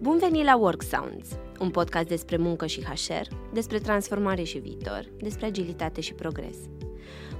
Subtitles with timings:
[0.00, 1.28] Bun venit la Work Sounds,
[1.60, 6.56] un podcast despre muncă și HR, despre transformare și viitor, despre agilitate și progres.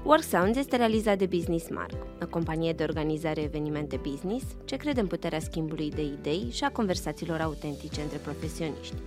[0.03, 4.99] Work Sounds este realizat de Business Mark, o companie de organizare evenimente business ce crede
[4.99, 9.01] în puterea schimbului de idei și a conversațiilor autentice între profesioniști.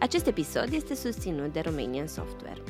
[0.00, 2.62] Acest episod este susținut de Romanian Software.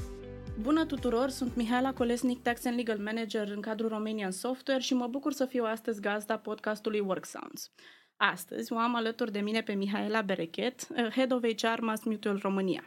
[0.60, 5.06] Bună tuturor, sunt Mihaela Colesnic, Tax and Legal Manager în cadrul Romanian Software și mă
[5.06, 7.70] bucur să fiu astăzi gazda podcastului Work Sounds.
[8.16, 12.84] Astăzi o am alături de mine pe Mihaela Berechet, Head of HR Mass Mutual România.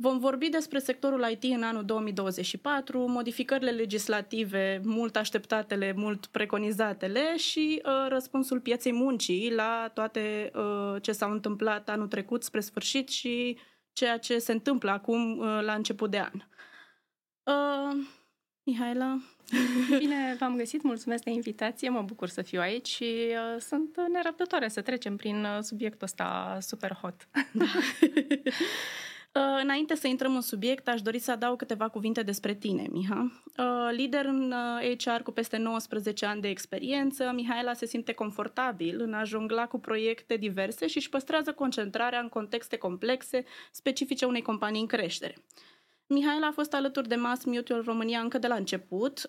[0.00, 7.82] Vom vorbi despre sectorul IT în anul 2024, modificările legislative mult așteptatele, mult preconizatele și
[7.84, 13.58] uh, răspunsul pieței muncii la toate uh, ce s-au întâmplat anul trecut spre sfârșit și
[13.92, 16.32] ceea ce se întâmplă acum uh, la început de an.
[17.42, 17.96] Uh,
[18.68, 19.18] Mihaela?
[19.98, 24.68] Bine v-am găsit, mulțumesc de invitație, mă bucur să fiu aici și uh, sunt nerăbdătoare
[24.68, 27.28] să trecem prin uh, subiectul ăsta super hot.
[27.52, 27.64] Da.
[29.34, 33.42] Uh, înainte să intrăm în subiect, aș dori să adaug câteva cuvinte despre tine, Miha.
[33.58, 34.54] Uh, lider în
[34.98, 39.66] HR uh, cu peste 19 ani de experiență, Mihaela se simte confortabil în a jongla
[39.66, 45.34] cu proiecte diverse și își păstrează concentrarea în contexte complexe, specifice unei companii în creștere.
[46.10, 49.22] Mihaela a fost alături de Mass Mutual România încă de la început,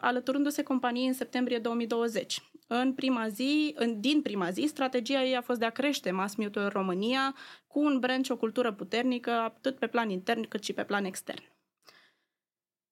[0.00, 2.42] alăturându-se companiei în septembrie 2020.
[2.66, 6.34] În prima zi, în, din prima zi, strategia ei a fost de a crește Mass
[6.34, 7.34] Mutual România
[7.66, 11.04] cu un brand și o cultură puternică, atât pe plan intern cât și pe plan
[11.04, 11.42] extern.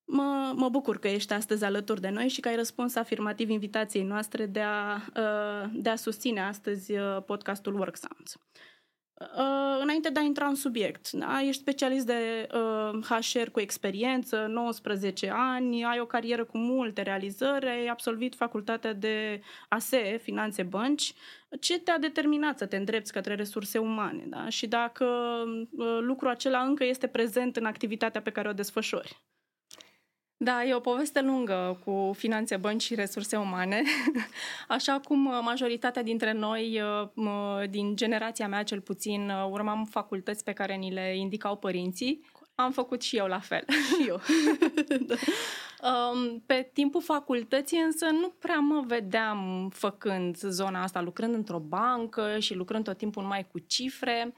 [0.03, 4.03] Mă, mă bucur că ești astăzi alături de noi și că ai răspuns afirmativ invitației
[4.03, 5.01] noastre de a,
[5.73, 6.93] de a susține astăzi
[7.25, 8.37] podcastul Work Sounds.
[9.21, 11.41] Uh, înainte de a intra în subiect, da?
[11.41, 17.67] ești specialist de uh, HR cu experiență, 19 ani, ai o carieră cu multe realizări,
[17.67, 21.13] ai absolvit facultatea de ASE, Finanțe Bănci.
[21.59, 24.23] Ce te-a determinat să te îndrepți către resurse umane?
[24.27, 24.49] Da?
[24.49, 29.21] Și dacă uh, lucrul acela încă este prezent în activitatea pe care o desfășori?
[30.43, 33.83] Da, e o poveste lungă cu finanțe, bănci și resurse umane.
[34.67, 36.81] Așa cum uh, majoritatea dintre noi,
[37.15, 42.25] uh, din generația mea cel puțin, uh, urmam facultăți pe care ni le indicau părinții,
[42.55, 43.65] am făcut și eu la fel.
[43.87, 44.19] Și eu.
[45.07, 45.15] da.
[45.89, 52.39] Um, pe timpul facultății însă nu prea mă vedeam făcând zona asta, lucrând într-o bancă
[52.39, 54.33] și lucrând tot timpul numai cu cifre.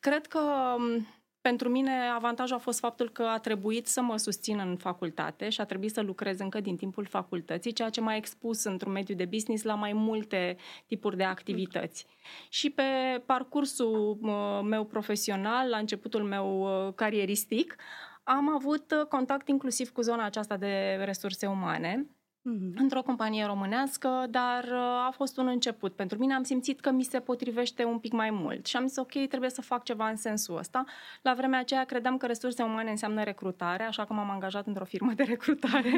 [0.00, 0.40] Cred că
[0.76, 1.06] um,
[1.48, 5.60] pentru mine avantajul a fost faptul că a trebuit să mă susțin în facultate și
[5.60, 9.24] a trebuit să lucrez încă din timpul facultății, ceea ce m-a expus într-un mediu de
[9.24, 10.56] business la mai multe
[10.86, 12.06] tipuri de activități.
[12.48, 12.82] Și pe
[13.26, 14.18] parcursul
[14.62, 17.76] meu profesional, la începutul meu carieristic,
[18.22, 22.06] am avut contact inclusiv cu zona aceasta de resurse umane
[22.48, 22.76] mm-hmm.
[22.76, 25.92] într-o companie românească, dar uh, a fost un început.
[25.94, 28.96] Pentru mine am simțit că mi se potrivește un pic mai mult și am zis
[28.96, 30.84] ok, trebuie să fac ceva în sensul ăsta.
[31.22, 35.12] La vremea aceea credeam că resurse umane înseamnă recrutare, așa că m-am angajat într-o firmă
[35.12, 35.90] de recrutare,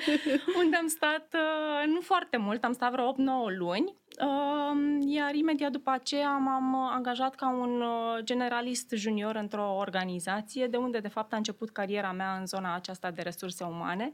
[0.62, 3.16] unde am stat uh, nu foarte mult, am stat vreo 8-9
[3.58, 7.82] luni, uh, iar imediat după aceea m-am angajat ca un
[8.22, 13.10] generalist junior într-o organizație, de unde de fapt a început cariera mea în zona aceasta
[13.10, 14.12] de resurse umane.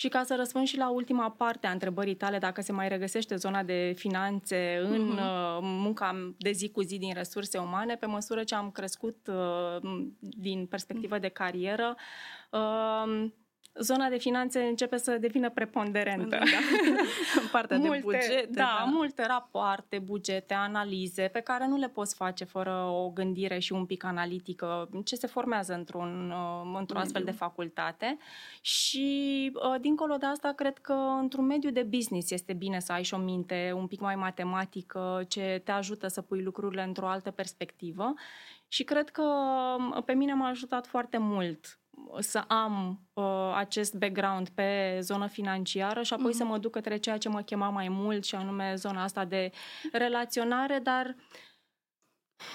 [0.00, 3.36] Și ca să răspund și la ultima parte a întrebării tale, dacă se mai regăsește
[3.36, 5.60] zona de finanțe în uh-huh.
[5.60, 10.66] munca de zi cu zi din resurse umane, pe măsură ce am crescut uh, din
[10.66, 11.96] perspectivă de carieră,
[12.50, 13.30] uh,
[13.80, 16.28] zona de finanțe începe să devină preponderentă.
[16.28, 16.38] Da.
[17.42, 18.48] În partea multe, de bugete.
[18.50, 23.58] Da, da, multe rapoarte, bugete, analize pe care nu le poți face fără o gândire
[23.58, 28.18] și un pic analitică ce se formează într-un, uh, într-o astfel de facultate.
[28.60, 33.02] Și uh, dincolo de asta, cred că într-un mediu de business este bine să ai
[33.02, 37.30] și o minte un pic mai matematică ce te ajută să pui lucrurile într-o altă
[37.30, 38.14] perspectivă.
[38.68, 39.22] Și cred că
[39.94, 41.78] uh, pe mine m-a ajutat foarte mult
[42.18, 46.36] să am uh, acest background pe zonă financiară și apoi uh-huh.
[46.36, 49.50] să mă duc către ceea ce mă chema mai mult și anume zona asta de
[49.92, 51.47] relaționare, dar uh,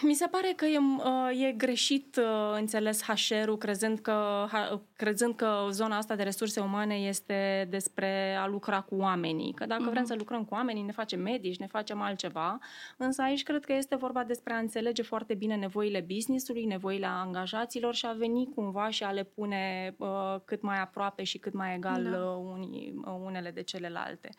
[0.01, 4.47] mi se pare că e, uh, e greșit uh, înțeles HR-ul crezând că,
[4.95, 9.53] crezând că zona asta de resurse umane este despre a lucra cu oamenii.
[9.53, 9.91] Că dacă uh-huh.
[9.91, 12.59] vrem să lucrăm cu oamenii, ne facem medici, ne facem altceva.
[12.97, 17.93] Însă aici cred că este vorba despre a înțelege foarte bine nevoile business-ului, nevoile angajaților
[17.93, 21.75] și a veni cumva și a le pune uh, cât mai aproape și cât mai
[21.75, 22.17] egal da.
[22.17, 24.29] uh, unii, uh, unele de celelalte.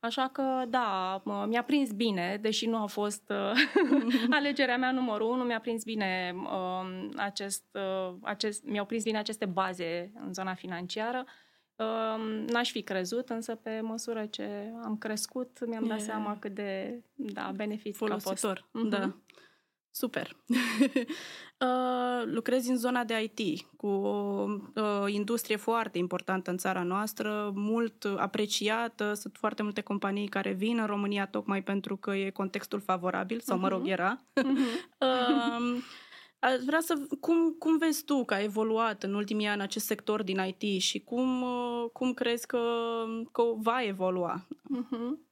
[0.00, 3.52] Așa că, da, mi-a prins bine, deși nu a fost uh,
[4.38, 9.46] alegerea mea numărul unu, mi-a prins bine uh, acest, uh, acest, mi-au prins bine aceste
[9.46, 11.24] baze în zona financiară.
[11.76, 16.02] Uh, n-aș fi crezut, însă pe măsură ce am crescut, mi-am dat e...
[16.02, 18.68] seama cât de da, benefic folositor.
[18.72, 18.88] A fost.
[18.88, 19.08] Da.
[19.08, 19.30] Uh-huh.
[19.90, 20.36] Super.
[21.60, 27.52] uh, lucrez în zona de IT, cu o uh, industrie foarte importantă în țara noastră,
[27.54, 29.14] mult apreciată.
[29.14, 33.56] Sunt foarte multe companii care vin în România tocmai pentru că e contextul favorabil, sau
[33.56, 33.60] uh-huh.
[33.60, 33.90] mă rog, mhm.
[33.90, 34.20] era.
[34.40, 34.96] Uh-huh.
[34.98, 35.82] uh,
[36.40, 36.94] Aș vrea să...
[37.20, 41.00] Cum, cum vezi tu că a evoluat în ultimii ani acest sector din IT și
[41.00, 42.60] cum, uh, cum crezi că,
[43.32, 44.46] că va evolua?
[44.46, 45.29] Uh-huh.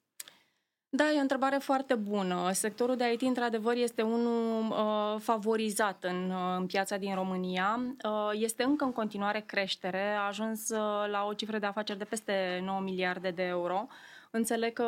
[0.91, 2.51] Da, e o întrebare foarte bună.
[2.53, 7.81] Sectorul de IT, într-adevăr, este unul uh, favorizat în, uh, în piața din România.
[8.05, 12.05] Uh, este încă în continuare creștere, a ajuns uh, la o cifră de afaceri de
[12.05, 13.87] peste 9 miliarde de euro.
[13.89, 13.95] Uh,
[14.31, 14.85] Înțeleg că,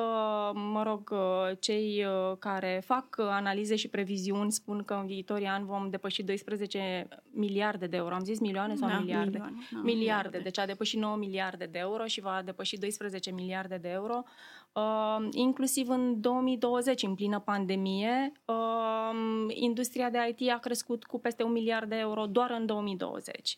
[0.55, 1.15] mă rog,
[1.59, 7.09] cei uh, care fac analize și previziuni spun că în viitorii ani vom depăși 12
[7.31, 8.15] miliarde de euro.
[8.15, 9.31] Am zis milioane sau da, miliarde?
[9.31, 9.93] Milioane, da, miliarde.
[9.93, 10.39] miliarde.
[10.39, 14.23] Deci a depășit 9 miliarde de euro și va depăși 12 miliarde de euro.
[14.73, 19.11] Uh, inclusiv în 2020, în plină pandemie, uh,
[19.49, 23.57] industria de IT a crescut cu peste un miliard de euro doar în 2020.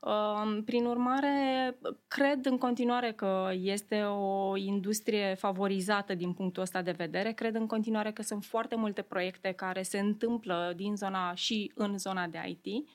[0.00, 1.78] Uh, prin urmare,
[2.08, 7.32] cred în continuare că este o industrie favorizată din punctul ăsta de vedere.
[7.32, 11.98] Cred în continuare că sunt foarte multe proiecte care se întâmplă din zona și în
[11.98, 12.88] zona de IT.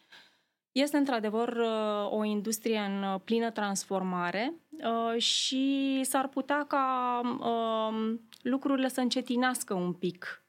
[0.71, 8.21] Este într-adevăr uh, o industrie în uh, plină transformare uh, și s-ar putea ca um,
[8.42, 10.44] lucrurile să încetinească un pic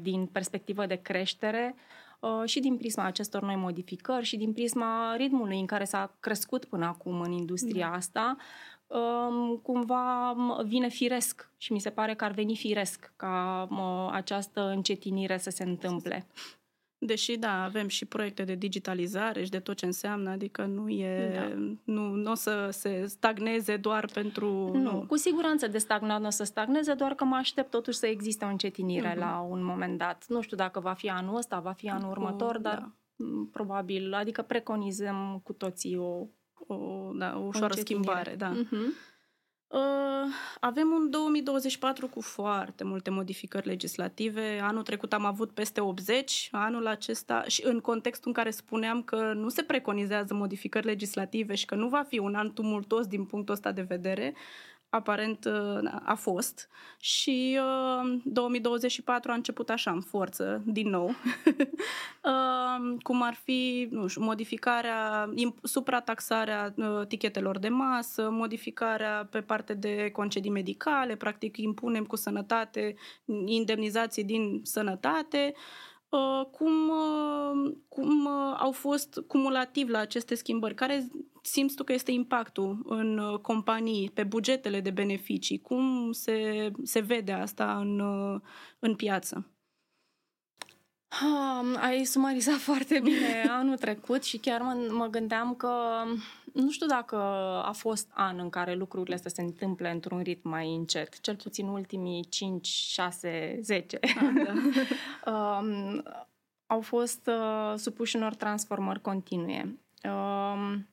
[0.00, 1.74] din perspectivă de creștere
[2.44, 6.84] și din prisma acestor noi modificări și din prisma ritmului în care s-a crescut până
[6.84, 7.94] acum în industria da.
[7.94, 8.36] asta,
[8.86, 13.68] um, cumva um, vine firesc și mi se pare că ar veni firesc ca
[14.12, 16.26] această încetinire să se întâmple.
[17.06, 21.32] Deși, da, avem și proiecte de digitalizare și de tot ce înseamnă, adică nu e,
[21.34, 21.72] da.
[21.84, 24.70] nu, nu o să se stagneze doar pentru...
[24.72, 25.04] Nu, nu.
[25.06, 28.44] cu siguranță de stagnat nu o să stagneze, doar că mă aștept totuși să existe
[28.44, 29.18] o încetinire uh-huh.
[29.18, 30.24] la un moment dat.
[30.28, 33.26] Nu știu dacă va fi anul ăsta, va fi anul următor, dar da.
[33.52, 36.26] probabil, adică preconizăm cu toții o,
[36.66, 38.34] o, da, o ușoară o schimbare.
[38.38, 38.52] Da.
[38.52, 39.13] Uh-huh.
[39.74, 39.80] Uh,
[40.60, 44.60] avem un 2024 cu foarte multe modificări legislative.
[44.62, 49.32] Anul trecut am avut peste 80, anul acesta și în contextul în care spuneam că
[49.32, 53.54] nu se preconizează modificări legislative și că nu va fi un an tumultos din punctul
[53.54, 54.34] ăsta de vedere,
[54.94, 56.68] aparent uh, a fost.
[57.00, 57.58] Și
[58.24, 61.06] 2024 uh, a început așa în forță, din nou,
[62.24, 65.30] uh, cum ar fi nu știu, modificarea,
[65.62, 66.74] suprataxarea
[67.08, 72.94] tichetelor de masă, modificarea pe parte de concedii medicale, practic impunem cu sănătate
[73.44, 75.54] indemnizații din sănătate,
[76.50, 76.92] cum,
[77.88, 78.26] cum
[78.58, 81.10] au fost cumulativ la aceste schimbări, care
[81.42, 85.60] simți tu că este impactul în uh, companii, pe bugetele de beneficii?
[85.60, 88.40] Cum se, se vede asta în, uh,
[88.78, 89.48] în piață?
[91.22, 95.72] Um, ai sumarizat foarte bine anul trecut și chiar mă, mă gândeam că
[96.54, 97.16] nu știu dacă
[97.64, 101.66] a fost an în care lucrurile să se întâmple într-un ritm mai încet, cel puțin
[101.66, 103.98] ultimii 5, 6, 10.
[104.02, 104.10] Ah,
[104.44, 104.52] da.
[105.32, 106.02] um,
[106.66, 109.78] au fost uh, supuși unor transformări continue.
[110.04, 110.88] Um,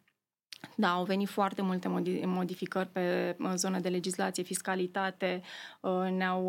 [0.75, 1.87] da, au venit foarte multe
[2.25, 5.41] modificări pe zona de legislație, fiscalitate,
[5.79, 6.45] uh, ne-au,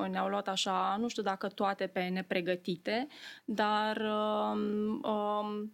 [0.00, 3.06] uh, ne-au luat așa, nu știu dacă toate pe nepregătite,
[3.44, 5.72] dar um, um,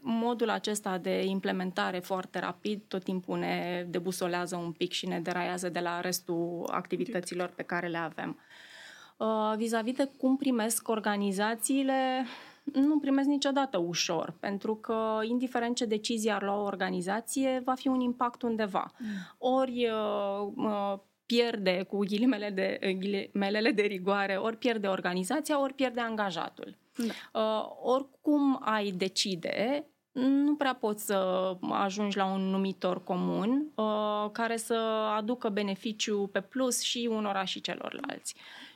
[0.00, 5.68] modul acesta de implementare foarte rapid tot timpul ne debusolează un pic și ne deraiază
[5.68, 8.38] de la restul activităților pe care le avem.
[9.16, 12.26] Uh, vis-a-vis de cum primesc organizațiile,
[12.64, 17.88] nu primesc niciodată ușor, pentru că, indiferent ce decizie ar lua o organizație, va fi
[17.88, 18.92] un impact undeva.
[18.98, 19.06] Mm.
[19.38, 26.00] Ori uh, uh, pierde, cu ghilimele de, ghilimelele de rigoare, ori pierde organizația, ori pierde
[26.00, 26.76] angajatul.
[26.96, 27.14] Da.
[27.32, 34.56] Uh, oricum ai decide, nu prea poți să ajungi la un numitor comun uh, care
[34.56, 34.74] să
[35.16, 38.34] aducă beneficiu pe plus și unora și celorlalți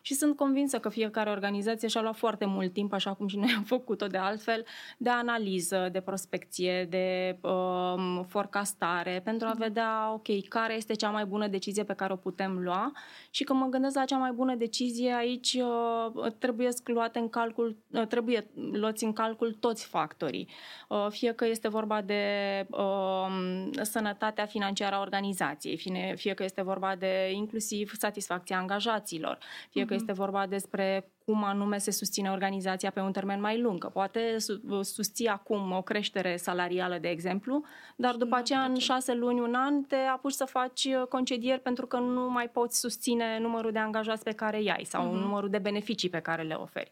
[0.08, 3.52] și sunt convinsă că fiecare organizație și-a luat foarte mult timp, așa cum și noi
[3.56, 4.64] am făcut-o de altfel,
[4.98, 11.24] de analiză, de prospecție, de um, forecastare, pentru a vedea, ok, care este cea mai
[11.24, 12.92] bună decizie pe care o putem lua
[13.30, 17.76] și când mă gândesc la cea mai bună decizie, aici uh, trebuie luate în calcul,
[17.90, 20.48] uh, trebuie luați în calcul toți factorii.
[20.88, 22.22] Uh, fie că este vorba de
[22.70, 29.38] uh, sănătatea financiară a organizației, fie, fie că este vorba de inclusiv satisfacția angajaților,
[29.70, 33.78] fie că este vorba despre cum anume se susține organizația pe un termen mai lung.
[33.78, 34.36] Că poate
[34.82, 37.64] susții acum o creștere salarială, de exemplu,
[37.96, 41.86] dar după aceea, în șase luni, un an, te apuci să faci uh, concedieri pentru
[41.86, 45.20] că nu mai poți susține numărul de angajați pe care îi ai sau uh-huh.
[45.20, 46.90] numărul de beneficii pe care le oferi.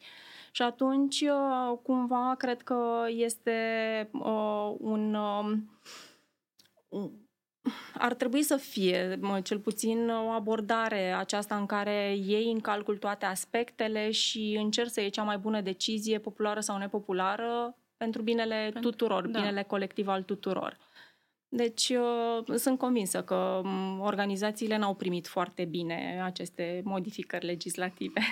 [0.56, 3.58] Și atunci, uh, cumva, cred că este
[4.12, 5.14] uh, un...
[6.88, 7.10] Uh,
[7.98, 13.26] ar trebui să fie cel puțin o abordare aceasta în care iei în calcul toate
[13.26, 18.90] aspectele și încerci să iei cea mai bună decizie, populară sau nepopulară, pentru binele pentru,
[18.90, 19.38] tuturor, da.
[19.38, 20.78] binele colectiv al tuturor.
[21.48, 28.20] Deci uh, sunt convinsă că um, organizațiile n-au primit foarte bine aceste modificări legislative.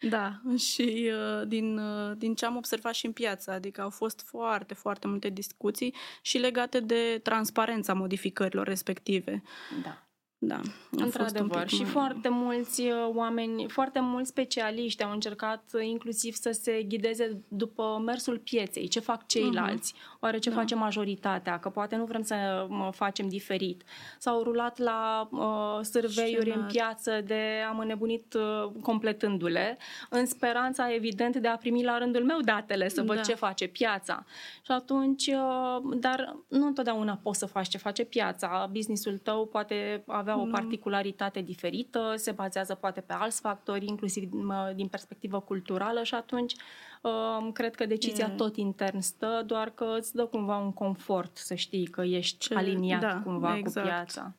[0.00, 4.20] Da, și uh, din, uh, din ce am observat și în piață, adică au fost
[4.26, 9.42] foarte, foarte multe discuții și legate de transparența modificărilor respective.
[9.82, 10.09] Da.
[10.42, 11.68] Da, într-adevăr.
[11.68, 11.90] Și mai...
[11.90, 18.02] foarte mulți uh, oameni, foarte mulți specialiști au încercat uh, inclusiv să se ghideze după
[18.04, 20.18] mersul pieței, ce fac ceilalți, uh-huh.
[20.20, 20.56] oare ce da.
[20.56, 23.82] face majoritatea, că poate nu vrem să facem diferit.
[24.18, 29.78] S-au rulat la uh, sârveiuri în piață de am înnebunit uh, completându-le,
[30.10, 33.22] în speranța, evident, de a primi la rândul meu datele, să văd da.
[33.22, 34.24] ce face piața.
[34.62, 38.68] Și atunci, uh, dar nu întotdeauna poți să faci ce face piața.
[38.72, 40.50] Businessul tău poate avea avea o mm.
[40.50, 44.30] particularitate diferită, se bazează poate pe alți factori, inclusiv
[44.74, 46.54] din perspectivă culturală și atunci
[47.02, 48.36] um, cred că decizia mm.
[48.36, 52.54] tot intern stă, doar că îți dă cumva un confort să știi că ești Ce,
[52.54, 53.86] aliniat da, cumva exact.
[53.86, 54.34] cu piața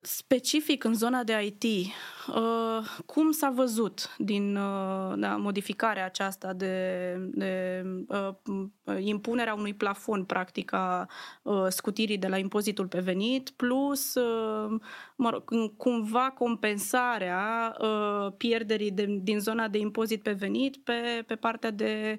[0.00, 1.64] specific în zona de IT,
[2.28, 8.34] uh, cum s-a văzut din uh, da, modificarea aceasta de, de uh,
[8.98, 11.08] impunerea unui plafon, practic, a
[11.68, 14.14] scutirii de la impozitul pe venit, plus
[15.16, 17.76] mă rog, cumva compensarea
[18.36, 22.18] pierderii de, din zona de impozit pe venit pe, pe partea de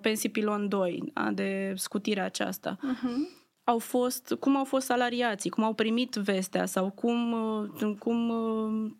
[0.00, 2.76] pensii pilon 2, da, de scutirea aceasta.
[2.76, 8.28] Uh-huh au fost, cum au fost salariații, cum au primit vestea sau cum, uh, cum,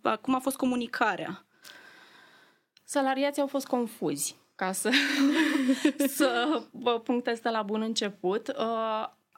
[0.03, 1.47] uh, cum a fost comunicarea?
[2.85, 4.91] Salariații au fost confuzi, ca să,
[6.17, 6.63] să
[7.05, 8.49] punctez de la bun început.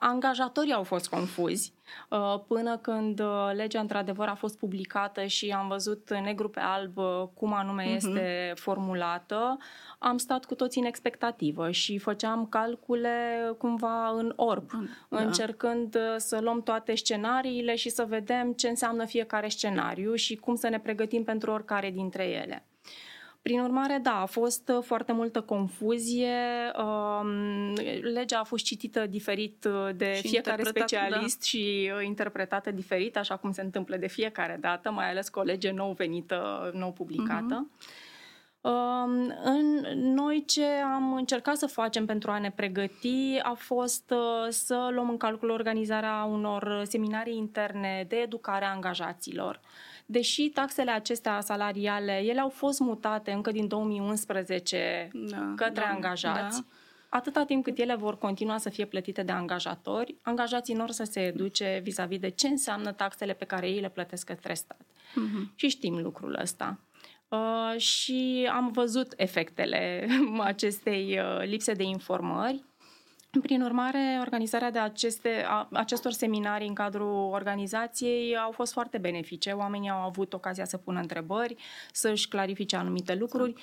[0.01, 1.73] Uh, Angajatorii au fost confuzi
[2.11, 6.97] uh, până când uh, legea într-adevăr a fost publicată și am văzut negru pe alb
[6.97, 7.97] uh, cum anume uh-huh.
[7.97, 9.59] este formulată.
[9.99, 14.71] Am stat cu toții în expectativă și făceam calcule cumva în orb,
[15.09, 15.21] da.
[15.21, 20.69] încercând să luăm toate scenariile și să vedem ce înseamnă fiecare scenariu și cum să
[20.69, 22.67] ne pregătim pentru oricare dintre ele.
[23.47, 26.35] Prin urmare, da, a fost uh, foarte multă confuzie.
[26.77, 27.73] Um,
[28.03, 31.45] legea a fost citită diferit uh, de și fiecare specialist da.
[31.45, 35.43] și uh, interpretată diferit, așa cum se întâmplă de fiecare dată, mai ales cu o
[35.43, 37.69] lege nou venită, nou publicată.
[37.69, 37.95] Uh-huh.
[39.45, 39.83] În
[40.15, 44.15] noi ce am încercat să facem pentru a ne pregăti a fost
[44.49, 49.61] să luăm în calcul organizarea unor seminarii interne de educare a angajaților
[50.07, 56.61] deși taxele acestea salariale, ele au fost mutate încă din 2011 da, către da, angajați,
[56.61, 56.67] da.
[57.09, 61.21] atâta timp cât ele vor continua să fie plătite de angajatori, angajații nor să se
[61.21, 64.81] educe vis-a-vis de ce înseamnă taxele pe care ei le plătesc către stat.
[64.81, 65.55] Uh-huh.
[65.55, 66.81] Și știm lucrul ăsta.
[67.29, 70.07] Uh, și am văzut efectele
[70.41, 72.65] acestei uh, lipse de informări
[73.41, 79.51] prin urmare, organizarea de aceste, a, acestor seminarii în cadrul organizației au fost foarte benefice.
[79.51, 81.57] Oamenii au avut ocazia să pună întrebări,
[81.93, 83.55] să-și clarifice anumite lucruri.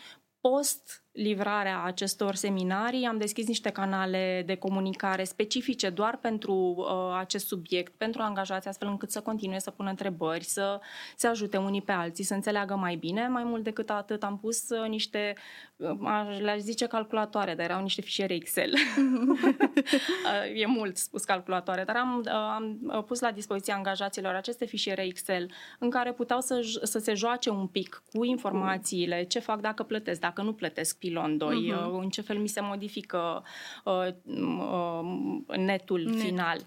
[0.42, 7.48] Post livrarea acestor seminarii, am deschis niște canale de comunicare specifice doar pentru uh, acest
[7.48, 10.80] subiect, pentru angajați, astfel încât să continue să pună întrebări, să
[11.16, 13.28] se ajute unii pe alții, să înțeleagă mai bine.
[13.28, 15.36] Mai mult decât atât, am pus uh, niște,
[15.76, 18.74] uh, le-aș zice calculatoare, dar erau niște fișiere Excel.
[19.54, 24.66] uh, e mult spus calculatoare, dar am, uh, am uh, pus la dispoziția angajaților aceste
[24.66, 29.62] fișiere Excel în care puteau să, să se joace un pic cu informațiile, ce fac
[29.62, 31.86] dacă plătesc, dacă nu plătesc pilon 2, uh-huh.
[31.86, 32.00] Mhm.
[32.00, 33.44] în ce fel mi se modifică
[33.84, 36.20] uh, uh, netul Net.
[36.20, 36.58] final.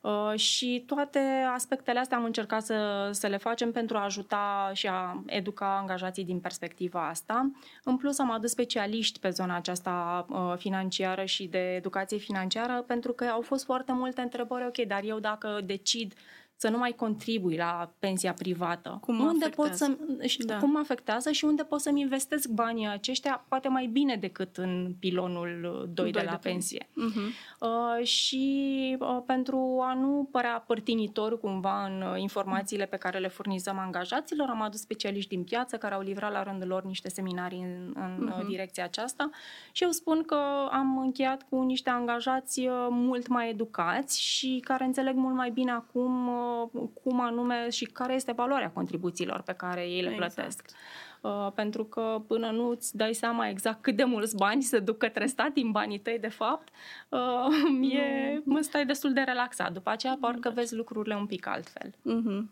[0.00, 1.18] Uh, și toate
[1.54, 6.24] aspectele astea am încercat să, să le facem pentru a ajuta și a educa angajații
[6.24, 7.50] din perspectiva asta.
[7.84, 13.12] În plus, am adus specialiști pe zona aceasta uh, financiară și de educație financiară pentru
[13.12, 16.14] că au fost foarte multe întrebări, ok, dar eu dacă decid
[16.62, 18.98] să nu mai contribui la pensia privată.
[19.00, 19.86] Cum mă unde afectează?
[19.86, 20.54] pot să Da.
[20.54, 20.60] da.
[20.60, 24.94] cum mă afectează și unde pot să-mi investesc banii aceștia poate mai bine decât în
[24.98, 25.60] pilonul
[25.94, 26.88] 2 de Doi la de pensie.
[26.92, 27.20] Mhm.
[27.60, 33.28] Uh, și uh, pentru a nu părea părtinitor cumva în uh, informațiile pe care le
[33.28, 37.60] furnizăm angajaților, am adus specialiști din piață care au livrat la rândul lor niște seminarii
[37.60, 38.48] în, în uh, Mhm.
[38.48, 39.30] direcția aceasta
[39.72, 40.38] și eu spun că
[40.70, 45.70] am încheiat cu niște angajați uh, mult mai educați și care înțeleg mult mai bine
[45.70, 46.51] acum uh,
[47.02, 50.32] cum anume și care este valoarea contribuțiilor pe care ei le Exact.
[50.34, 50.64] plătesc.
[51.20, 54.98] Uh, pentru că până nu îți dai seama exact cât de mulți bani se duc
[54.98, 56.68] către stat din banii tăi, de fapt,
[57.08, 59.72] uh, e, mă stai destul de relaxat.
[59.72, 61.94] După aceea, parcă vezi lucrurile un pic altfel.
[62.02, 62.50] Mhm.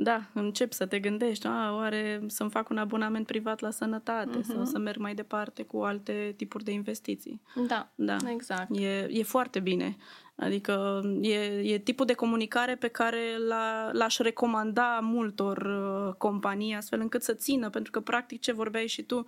[0.00, 4.56] Da, încep să te gândești, a, oare să-mi fac un abonament privat la sănătate sau
[4.56, 4.64] Mhm.
[4.70, 7.40] să merg mai departe cu alte tipuri de investiții.
[7.66, 8.16] Da, Da.
[8.30, 8.76] exact.
[8.76, 9.96] E, e foarte bine.
[10.40, 11.34] Adică e,
[11.72, 17.32] e tipul de comunicare pe care la, l-aș recomanda multor uh, companii astfel încât să
[17.32, 19.26] țină, pentru că practic ce vorbeai și tu,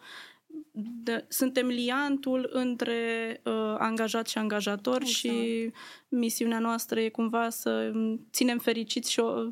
[0.72, 5.16] de, suntem liantul între uh, angajat și angajator Exact.
[5.16, 5.72] și
[6.10, 7.92] misiunea noastră e cumva să
[8.32, 9.48] ținem fericiți și, o,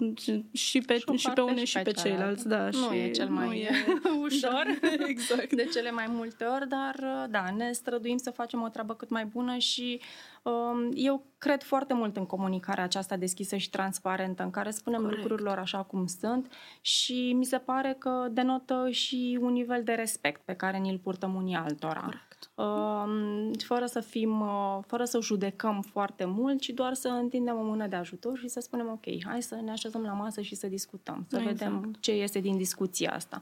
[0.52, 2.48] și, pe, Și o și pe parte unii și și pe pe ceilalți.
[2.48, 3.70] Da, Nu și e cel mai nu e...
[4.26, 4.78] ușor.
[4.98, 5.52] Da, exact.
[5.52, 9.24] de cele mai multe ori, dar da, ne străduim să facem o treabă cât mai
[9.24, 10.00] bună și
[10.42, 15.18] um, eu cred foarte mult în comunicarea aceasta deschisă și transparentă, în care spunem Corect.
[15.18, 20.40] lucrurilor așa cum sunt și mi se pare că denotă și un nivel de respect
[20.44, 22.00] pe care ni-l purtăm unii altora.
[22.00, 22.27] Corect.
[22.54, 27.62] Um, fără să fim, uh, fără să judecăm foarte mult, ci doar să întindem o
[27.62, 30.66] mână de ajutor și să spunem ok, hai să ne așezăm la masă și să
[30.66, 31.56] discutăm, să Exact.
[31.58, 33.40] vedem ce iese din discuția asta.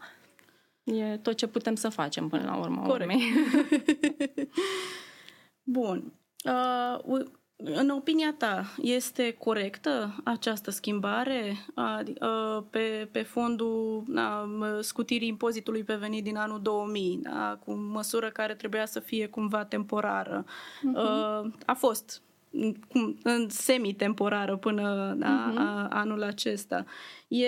[0.85, 2.83] E tot ce putem să facem până la urmă.
[2.87, 3.11] Corect.
[3.11, 3.23] urmei.
[5.63, 6.13] Bun.
[6.45, 14.45] Uh, u- în opinia ta, este corectă această schimbare Adi- uh, pe, pe fondul na,
[14.45, 19.27] mă, scutirii impozitului pe venit din anul 2000, da, cu măsură care trebuia să fie
[19.27, 20.45] cumva temporară?
[20.95, 22.23] Uh, a fost
[22.89, 25.59] cum, în semi-temporară până da, Mhm.
[25.59, 26.85] a, anul acesta.
[27.29, 27.47] E,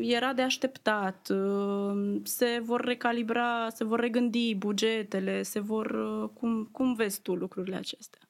[0.00, 5.86] era de așteptat, uh, se vor recalibra, se vor regândi bugetele, se vor...
[5.90, 8.20] uh, Cum, cum vezi tu lucrurile acestea?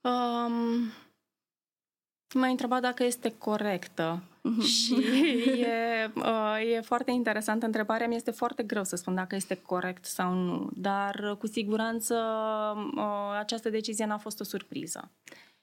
[0.00, 0.92] Um,
[2.34, 4.60] m-ai întrebat dacă este corectă Mhm.
[4.60, 4.94] și
[5.60, 8.06] e, uh, e foarte interesantă întrebarea.
[8.06, 12.14] Mi este foarte greu să spun dacă este corect sau nu, dar uh, cu siguranță
[12.96, 15.10] uh, această decizie n-a fost o surpriză.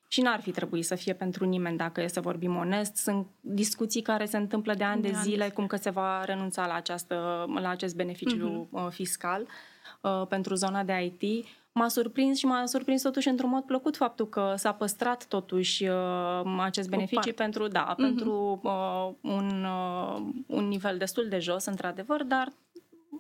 [0.10, 2.96] Și n-ar fi trebuit să fie pentru nimeni, dacă e să vorbim onest.
[2.96, 5.54] Sunt discuții care se întâmplă de ani De de, ani de zile, zile.
[5.56, 9.48] cum că se va renunța la, această, la acest beneficiu uh, fiscal
[10.02, 11.46] uh, pentru zona de IT.
[11.78, 16.58] M-a surprins și m-a surprins totuși într-un mod plăcut faptul că s-a păstrat totuși uh,
[16.60, 17.32] acest beneficiu parte.
[17.32, 18.02] pentru, da, Mhm.
[18.02, 22.52] pentru uh, un, uh, un nivel destul de jos, într-adevăr, dar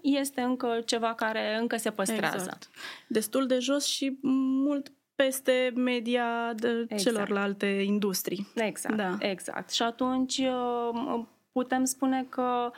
[0.02, 2.36] este încă ceva care încă se păstrează.
[2.38, 2.70] Exact.
[3.08, 4.18] Destul de jos și
[4.64, 7.02] mult peste media de Exact.
[7.02, 8.48] celorlalte industrii.
[8.56, 9.16] Exact, Da.
[9.20, 9.72] exact.
[9.72, 11.20] Și atunci uh,
[11.52, 12.72] putem spune că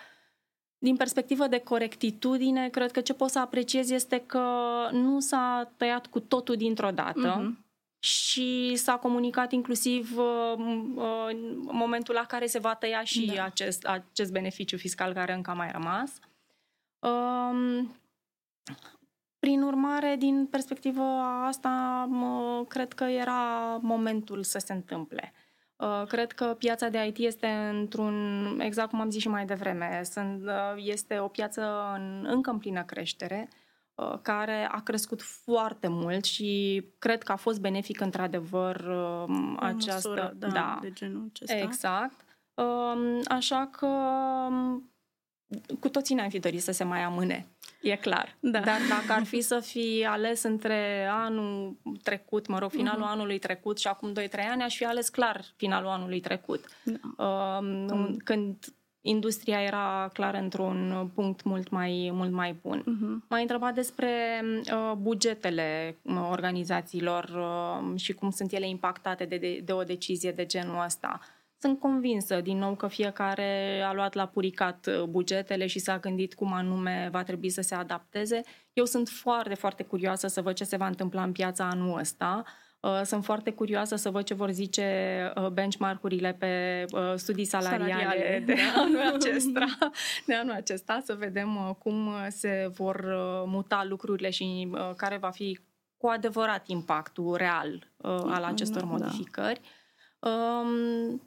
[0.79, 4.43] din perspectivă de corectitudine, cred că ce pot să apreciez este că
[4.91, 7.65] nu s-a tăiat cu totul dintr-o dată Mhm.
[7.99, 10.53] și s-a comunicat inclusiv uh,
[10.95, 13.43] uh, în momentul la care se va tăia și Da.
[13.43, 16.19] acest, acest beneficiu fiscal care încă a mai rămas.
[16.99, 17.95] Um,
[19.39, 25.33] prin urmare, din perspectiva asta, mă, cred că era momentul să se întâmple.
[25.79, 30.01] Uh, Cred că piața de IT este într-un, exact cum am zis și mai devreme,
[30.03, 33.49] sunt, uh, este o piață în, încă în plină creștere,
[33.95, 39.57] uh, care a crescut foarte mult și cred că a fost benefic într-adevăr uh, În
[39.59, 40.09] această...
[40.09, 41.57] măsură, da, de genul acesta.
[41.57, 42.25] Exact.
[42.53, 43.87] Um, Așa că
[44.49, 44.91] um,
[45.79, 47.47] cu toții ne-am fi dorit să se mai amâne,
[47.81, 48.35] e clar.
[48.39, 48.59] Da.
[48.59, 53.11] Dar dacă ar fi să fi ales între anul trecut, mă rog, finalul Mhm.
[53.11, 56.65] anului trecut și acum 2-3 ani, aș fi ales clar finalul anului trecut.
[56.83, 57.25] Da.
[57.57, 58.55] Um, Când
[59.01, 62.83] industria era clar într-un punct mult mai, mult mai bun.
[62.85, 63.25] Mhm.
[63.29, 64.41] M-ai întrebat despre
[64.73, 70.31] uh, bugetele uh, organizațiilor uh, și cum sunt ele impactate de, de, de o decizie
[70.31, 71.19] de genul ăsta.
[71.61, 76.33] Sunt convinsă, din nou, că fiecare a luat la puricat uh, bugetele și s-a gândit
[76.33, 78.41] cum anume va trebui să se adapteze.
[78.73, 82.43] Eu sunt foarte, foarte curioasă să văd ce se va întâmpla în piața anul ăsta.
[82.81, 87.93] Uh, Sunt foarte curioasă să văd ce vor zice uh, benchmark-urile pe uh, studii salariale,
[87.93, 88.81] Salariale, de da.
[88.81, 89.65] anul acesta,
[90.25, 94.89] de anul acesta, să vedem uh, cum uh, se vor uh, muta lucrurile și uh,
[94.95, 95.59] care va fi
[95.97, 98.87] cu adevărat impactul real uh, al acestor Da.
[98.87, 99.61] modificări.
[100.19, 101.21] Um,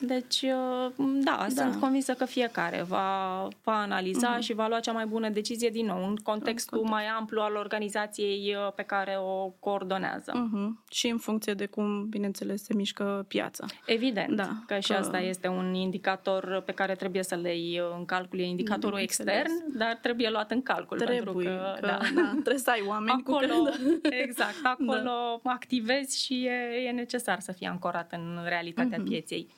[0.00, 4.40] Deci, uh, da, da, sunt convinsă că fiecare va, va analiza uh-huh.
[4.40, 7.02] și va lua cea mai bună decizie din nou, în contextul context.
[7.02, 10.32] mai amplu al organizației uh, pe care o coordonează.
[10.32, 10.90] Uh-huh.
[10.90, 13.66] Și în funcție de cum, bineînțeles, se mișcă piața.
[13.86, 17.82] Evident, da, că, că și asta este un indicator pe care trebuie să le iei
[17.98, 18.38] în calcul.
[18.38, 20.96] E indicatorul mm, extern, dar trebuie luat în calcul.
[20.96, 21.98] Trebuie, pentru că, că da.
[22.14, 24.22] Da, trebuie să ai oameni acolo, cu care...
[24.22, 25.50] Exact, acolo da.
[25.50, 29.08] activezi și e, e necesar să fii ancorat în realitatea uh-huh.
[29.08, 29.48] pieței.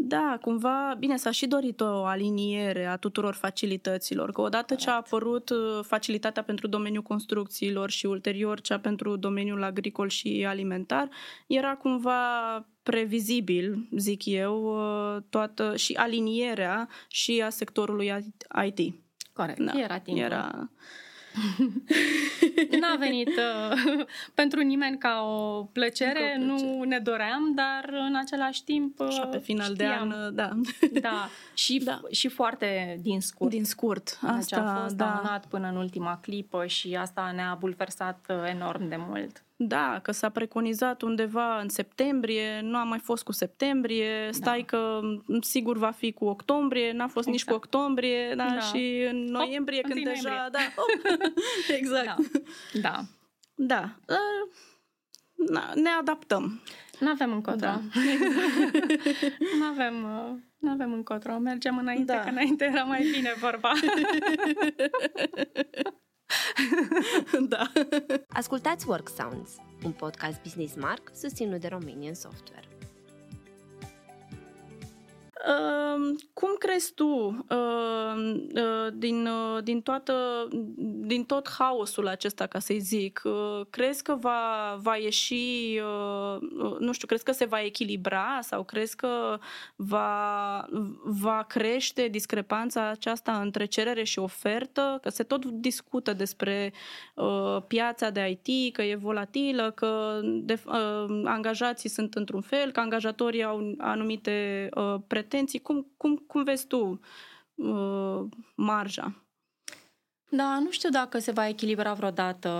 [0.00, 4.94] Da, cumva, bine, s-a și dorit o aliniere a tuturor facilităților, că odată ce a
[4.94, 11.08] apărut uh, facilitatea pentru domeniul construcțiilor și ulterior cea pentru domeniul agricol și alimentar,
[11.46, 12.20] era cumva
[12.82, 18.12] previzibil, zic eu, uh, toată și alinierea și a sectorului
[18.66, 18.94] IT.
[19.32, 20.22] Corect, da, era timpul.
[20.22, 20.70] Era
[22.80, 24.04] N-a venit uh,
[24.40, 29.72] pentru nimeni ca o plăcere, nu ne doream, dar în același timp Așa pe final
[29.72, 30.08] știam.
[30.08, 30.50] de an, da.
[31.00, 32.00] Da, și, da.
[32.10, 33.50] și foarte din scurt.
[33.50, 35.10] Din scurt, asta, deci a fost da.
[35.10, 39.42] amânat până în ultima clipă și asta ne-a bulversat uh, enorm de mult.
[39.60, 44.64] Da, că s-a preconizat undeva în septembrie, nu a mai fost cu septembrie, stai da.
[44.64, 45.00] că
[45.40, 47.32] sigur va fi cu octombrie, n-a fost exact.
[47.32, 47.64] nici cu exact.
[47.64, 48.60] octombrie, da, da.
[48.60, 50.58] și în noiembrie Hop, când deja, da,
[51.78, 52.16] exact.
[52.72, 53.00] Da.
[53.56, 53.94] Da.
[54.06, 54.16] da.
[55.52, 55.72] da.
[55.74, 56.60] Ne adaptăm.
[57.00, 57.58] Nu avem încotro.
[57.58, 57.80] Da.
[59.58, 59.94] nu avem
[60.58, 61.38] nu avem încotro.
[61.38, 62.20] Mergem înainte, da.
[62.20, 63.72] că înainte era mai bine vorba.
[67.48, 67.72] da.
[68.28, 69.50] Ascultați Work Sounds,
[69.84, 72.67] un podcast Business Mark susținut de Romanian Software.
[75.48, 80.48] Uh, cum crezi tu uh, uh, din, uh, din, toată,
[81.06, 86.40] din tot haosul acesta, ca să-i zic, uh, crezi că va, va ieși, uh,
[86.78, 89.38] nu știu, crezi că se va echilibra sau crezi că
[89.76, 90.64] va,
[91.04, 94.98] va crește discrepanța aceasta între cerere și ofertă?
[95.02, 96.72] Că se tot discută despre
[97.14, 102.80] uh, piața de IT, că e volatilă, că de, uh, angajații sunt într-un fel, că
[102.80, 107.00] angajatorii au anumite uh, pretenții pretenții, cum, cum, cum vezi tu
[107.54, 108.24] uh,
[108.54, 109.22] marja?
[110.30, 112.50] Da, nu știu dacă se va echilibra vreodată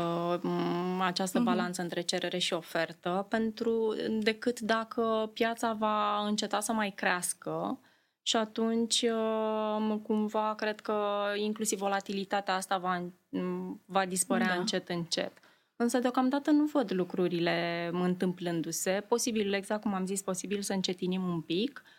[0.42, 1.44] mm, această uh-huh.
[1.44, 7.80] balanță între cerere și ofertă, pentru decât dacă piața va înceta să mai crească
[8.22, 10.94] și atunci uh, cumva cred că
[11.36, 14.54] inclusiv volatilitatea asta va, mm, va dispărea da.
[14.54, 15.32] încet încet.
[15.76, 19.04] Însă deocamdată nu văd lucrurile întâmplându-se.
[19.08, 21.82] Posibil, exact cum am zis, posibil să încetinim un pic.
[21.84, 21.97] Uh,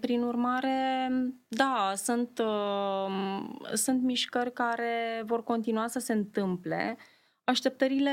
[0.00, 1.10] prin urmare,
[1.48, 2.40] da, sunt,
[3.72, 6.96] sunt mișcări care vor continua să se întâmple.
[7.44, 8.10] Așteptările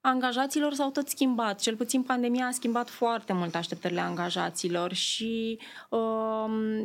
[0.00, 1.60] angajaților s-au tot schimbat.
[1.60, 5.60] Cel puțin pandemia a schimbat foarte mult așteptările angajaților și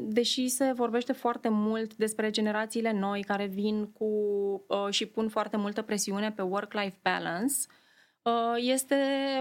[0.02, 4.06] deși se vorbește foarte mult despre generațiile noi care vin cu
[4.68, 7.83] uh, și pun foarte multă presiune pe work-life balance, Uh,
[8.56, 8.98] este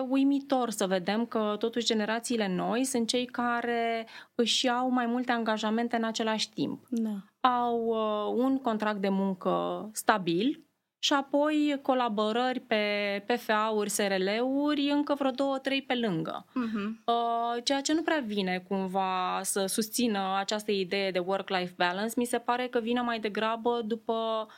[0.09, 5.97] uimitor să vedem că totuși generațiile noi sunt cei care își iau mai multe angajamente
[5.97, 6.87] în același timp.
[6.88, 7.49] Da.
[7.49, 10.66] Au uh, un contract de muncă stabil
[10.99, 12.85] și apoi colaborări pe
[13.27, 16.45] PFA-uri, SRL-uri, încă vreo două, trei pe lângă.
[16.49, 17.64] Uh-huh.
[17.64, 22.38] Ceea ce nu prea vine cumva să susțină această idee de work-life balance, mi se
[22.38, 24.53] pare că vine mai degrabă după uh,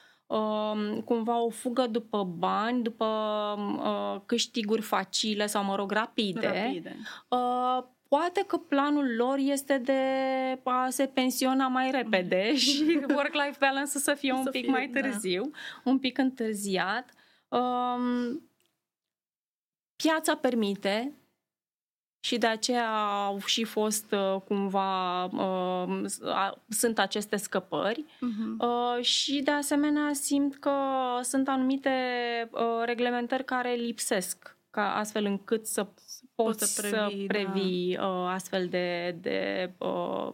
[1.05, 3.07] cumva o fugă după bani, după
[3.79, 6.47] uh, câștiguri facile sau, mă rog, rapide.
[6.47, 6.97] rapide.
[7.29, 10.01] Uh, poate că planul lor este de
[10.65, 12.57] a se pensiona mai repede mm.
[12.65, 15.01] și work-life balance să fie un pic fie, mai da.
[15.01, 15.91] târziu, da.
[15.91, 17.11] un pic întârziat.
[17.49, 18.49] Um,
[19.97, 21.15] piața permite,
[22.25, 22.89] și de aceea
[23.25, 26.05] au și fost uh, cumva, uh,
[26.69, 28.59] sunt aceste scăpări uh-huh.
[28.59, 30.73] uh, și de asemenea simt că
[31.23, 31.91] sunt anumite
[32.51, 35.87] uh, reglementări care lipsesc ca astfel încât să
[36.35, 38.07] poți să previi, să previi da.
[38.07, 40.33] uh, astfel de, de uh,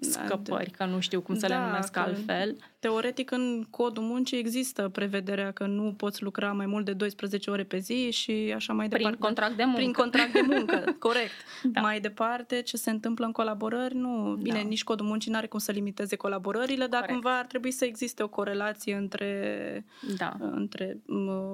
[0.00, 2.56] scăpări, că nu știu cum să da, le numesc altfel.
[2.82, 7.62] Teoretic, în codul muncii există prevederea că nu poți lucra mai mult de 12 ore
[7.62, 9.08] pe zi și așa mai departe.
[9.08, 9.78] Prin contract de muncă.
[9.78, 11.32] Prin contract de muncă, corect.
[11.62, 11.80] Da.
[11.80, 14.38] Mai departe, ce se întâmplă în colaborări, nu.
[14.42, 14.68] Bine, da.
[14.68, 17.12] nici codul muncii nu are cum să limiteze colaborările, dar corect.
[17.12, 19.84] cumva ar trebui să existe o corelație între,
[20.16, 20.36] da.
[20.40, 21.00] între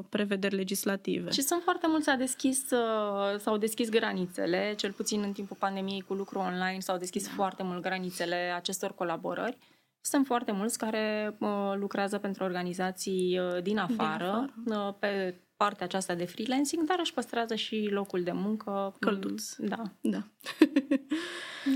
[0.09, 1.31] prevederi legislative.
[1.31, 6.05] Și sunt foarte mulți, s-au deschis, uh, s-au deschis granițele, cel puțin în timpul pandemiei
[6.07, 7.33] cu lucru online, s-au deschis da.
[7.35, 9.57] foarte mult granițele acestor colaborări
[10.01, 14.89] sunt foarte mulți care uh, lucrează pentru organizații uh, din afară, din afară.
[14.89, 18.97] Uh, pe partea aceasta de freelancing, dar își păstrează și locul de muncă.
[19.01, 19.55] Călduț.
[19.57, 19.83] Da.
[20.01, 20.23] Da.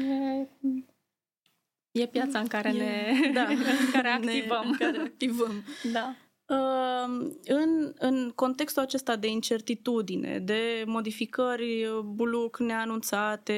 [0.05, 0.49] E,
[2.03, 3.43] e piața în care E- ne, da.
[3.53, 4.63] în care Ne- activăm.
[4.67, 5.65] în care activăm.
[5.93, 6.15] Da.
[6.47, 13.55] Uh, în, în contextul acesta de incertitudine, de modificări uh, buluc neanunțate,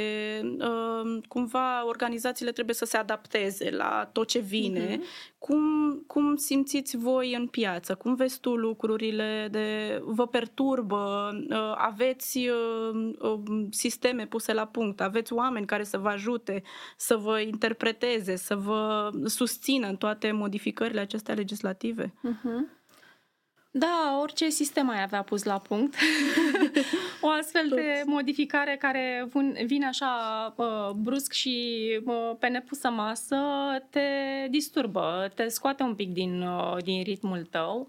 [0.59, 4.97] uh, cumva organizațiile trebuie să se adapteze la tot ce vine.
[4.99, 5.05] Mhm.
[5.45, 7.95] Cum, cum simțiți voi în piață?
[7.95, 9.49] Cum vezi tu lucrurile?
[9.51, 11.31] De, vă perturbă?
[11.51, 15.01] Uh, Aveți uh, uh, sisteme puse la punct?
[15.01, 16.63] Aveți oameni care să vă ajute
[16.97, 22.15] să vă interpreteze, să vă susțină în toate modificările acestea legislative?
[22.21, 22.69] Mhm.
[23.77, 25.95] Da, orice sistem ai avea pus la punct.
[27.21, 33.37] o astfel de modificare care vin- vine așa uh, brusc și uh, pe nepusă masă
[33.91, 34.01] te
[34.51, 37.89] disturbă, te scoate un pic din, uh, din ritmul tău.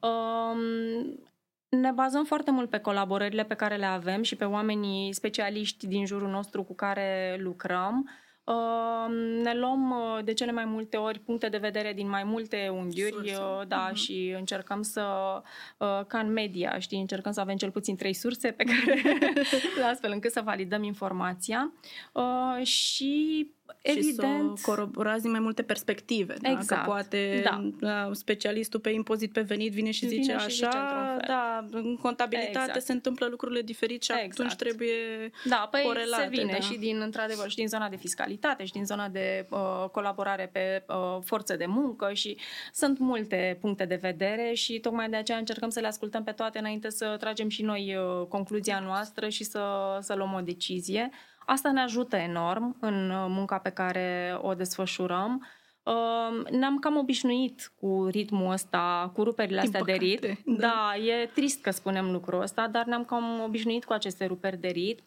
[0.00, 0.60] Um,
[1.68, 6.06] ne bazăm foarte mult pe colaborările pe care le avem și pe oamenii specialiști din
[6.06, 8.10] jurul nostru cu care lucrăm.
[8.46, 9.06] Uh,
[9.42, 13.12] Ne luăm uh, de cele mai multe ori puncte de vedere din mai multe unghiuri,
[13.12, 13.36] Surse.
[13.36, 13.94] uh, da, Mhm.
[13.94, 15.02] și încercăm să,
[15.78, 19.02] uh, ca în media, știi, încercăm să avem cel puțin trei surse pe care,
[19.92, 21.72] astfel încât să validăm informația.
[22.12, 23.50] Uh, Și
[23.82, 24.58] evident...
[24.58, 26.34] Și să coroborați din mai multe perspective.
[26.40, 26.48] Da?
[26.48, 26.84] Că Exact.
[26.84, 27.70] poate Da.
[27.80, 31.24] da, specialistul pe impozit pe venit vine și Vine zice și așa, zice într-un fel.
[31.26, 32.84] da, în contabilitate Exact.
[32.84, 34.56] se întâmplă lucrurile diferit și atunci Exact.
[34.56, 34.94] trebuie
[35.44, 36.58] Da, păi corelate, se vine da.
[36.58, 40.84] și din, într-adevăr, și din zona de fiscalitate și din zona de uh, colaborare pe
[40.88, 42.36] uh, forță de muncă și
[42.72, 46.58] sunt multe puncte de vedere și tocmai de aceea încercăm să le ascultăm pe toate
[46.58, 51.10] înainte să tragem și noi uh, concluzia noastră și să, să luăm o decizie.
[51.46, 55.46] Asta ne ajută enorm în uh, munca pe care o desfășurăm.
[55.82, 60.56] Uh, ne-am cam obișnuit cu ritmul ăsta, cu ruperile Din astea de păcate, ritm.
[60.56, 60.66] da.
[60.66, 64.68] da, e trist că spunem lucrul ăsta, dar ne-am cam obișnuit cu aceste ruperi de
[64.68, 65.04] ritm.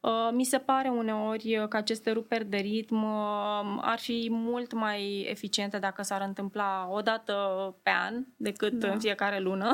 [0.00, 5.26] Uh, Mi se pare uneori că aceste ruperi de ritm uh, ar fi mult mai
[5.30, 7.34] eficiente dacă s-ar întâmpla o dată
[7.82, 8.88] pe an decât Da.
[8.92, 9.70] în fiecare lună.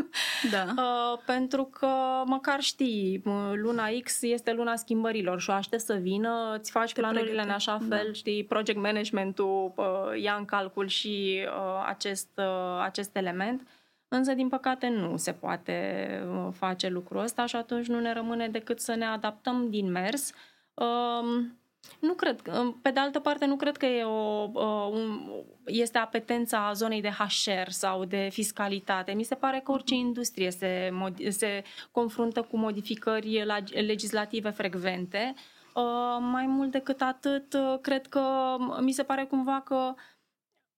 [0.52, 0.64] da.
[0.82, 1.88] Uh, pentru că
[2.24, 6.92] măcar știi, m- luna X este luna schimbărilor și o aștept să vină, îți faci
[6.92, 7.96] Te planurile în pregătești, așa da.
[7.96, 13.66] fel, știi, project managementul uh, ia în calcul și uh, acest, uh, acest element.
[14.08, 18.48] Însă, din păcate, nu se poate uh, face lucrul ăsta și atunci nu ne rămâne
[18.48, 20.32] decât să ne adaptăm din mers.
[20.74, 21.58] Um,
[22.00, 25.30] nu cred, că- pe de altă parte, nu cred că e o, uh, un,
[25.66, 29.12] este apetența zonei de HR sau de fiscalitate.
[29.12, 35.34] Mi se pare că orice industrie se, mod- se confruntă cu modificări la- legislative frecvente.
[35.74, 39.94] Uh, mai mult decât atât, uh, cred că mi se pare cumva că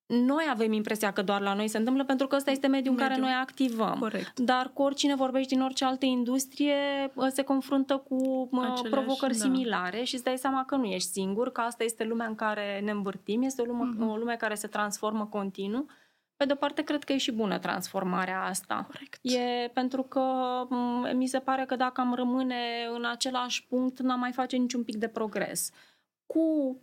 [0.08, 2.98] noi avem impresia că doar la noi se întâmplă pentru că ăsta este mediul în
[3.00, 3.28] care Mediul.
[3.28, 3.96] noi activăm.
[3.98, 4.38] Corect.
[4.40, 6.74] Dar cu oricine vorbești din orice altă industrie,
[7.16, 9.38] ă, se confruntă cu mă, Aceleași, provocări da.
[9.38, 12.80] similare și îți dai seama că nu ești singur, că asta este lumea în care
[12.84, 14.08] ne învârtim, este o lume, Mhm.
[14.08, 15.86] o lume care se transformă continuu.
[16.36, 18.86] Pe de-o parte, cred că e și bună transformarea asta.
[18.86, 19.18] Corect.
[19.22, 20.20] E pentru că
[20.68, 24.84] m, mi se pare că dacă am rămâne în același punct, n-am mai face niciun
[24.84, 25.70] pic de progres.
[26.26, 26.40] Cu
[26.70, 26.76] mă,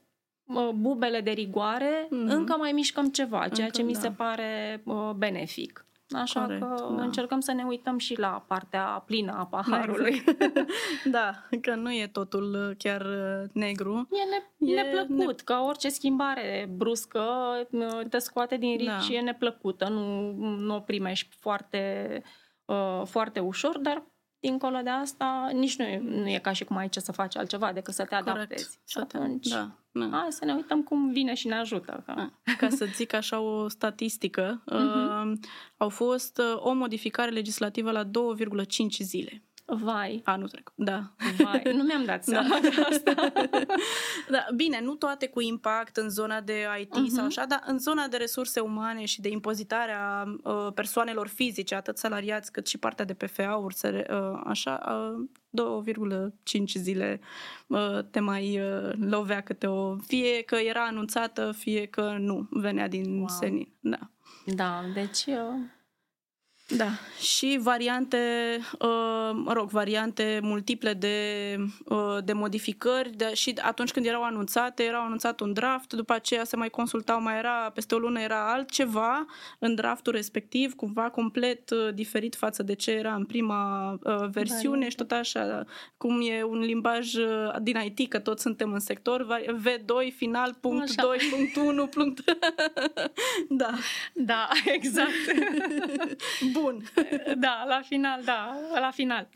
[0.76, 2.30] bubele de rigoare, Mhm.
[2.30, 4.00] încă mai mișcăm ceva, ceea Încă, ce mi da.
[4.00, 5.80] se pare uh, benefic.
[6.10, 7.02] Așa Corect, că da.
[7.04, 10.24] încercăm să ne uităm și la partea plină a paharului.
[11.12, 11.32] da,
[11.62, 14.08] că nu e totul uh, chiar uh, negru.
[14.12, 17.22] E, ne, E neplăcut, că orice schimbare bruscă
[17.72, 19.00] uh, te scoate din ritm Da.
[19.00, 19.90] și e neplăcută.
[19.90, 22.22] Nu, nu o primești foarte,
[22.66, 24.04] uh, foarte ușor, dar
[24.46, 27.38] dincolo de asta nici nu e, nu e ca și cum ai ce să faci
[27.38, 28.64] altceva decât să te adaptezi.
[28.88, 30.10] Și Să te- atunci, Da, da.
[30.12, 32.04] hai să ne uităm cum vine și ne ajută.
[32.06, 32.12] Că...
[32.18, 35.32] Ah, Ca să zic așa o statistică, Mhm.
[35.32, 35.38] uh,
[35.78, 40.74] au fost uh, o modificare legislativă la 2,5 zile Vai, anul trecut.
[40.78, 41.04] Da.
[41.38, 43.14] vai, nu mi-am dat seama de asta.
[44.30, 44.46] da.
[44.56, 47.08] Bine, nu toate cu impact în zona de IT Mhm.
[47.08, 51.98] sau așa, dar în zona de resurse umane și de impozitarea uh, persoanelor fizice, atât
[51.98, 54.82] salariați cât și partea de PFA-uri, să re- uh, așa,
[55.18, 57.20] uh, 2,5 zile
[57.68, 59.96] uh, te mai uh, lovea câte o...
[59.98, 63.28] Fie că era anunțată, fie că nu, venea din Wow.
[63.28, 63.68] senin.
[63.80, 64.00] Da.
[64.46, 65.26] Da, deci...
[66.72, 66.90] Uh, Da,
[67.22, 68.18] și variante,
[68.80, 74.84] uh, mă rog, variante multiple de, uh, de modificări de, și atunci când erau anunțate,
[74.84, 78.52] erau anunțat un draft, după aceea se mai consultau, mai era, peste o lună era
[78.52, 79.26] altceva
[79.60, 84.00] în draftul respectiv, cumva complet uh, diferit față de ce era în prima uh,
[84.32, 84.90] versiune Variante.
[84.90, 85.66] și tot așa,
[85.98, 90.58] cum e un limbaj uh, din IT, că toți suntem în sector, vari- V2, final,
[90.62, 91.02] punct Așa.
[91.02, 92.24] 2, punct 1, punct...
[93.50, 93.70] da.
[94.14, 94.48] da,
[94.78, 95.12] exact.
[96.62, 96.84] Bun.
[97.38, 99.28] Da, la final, da, la final.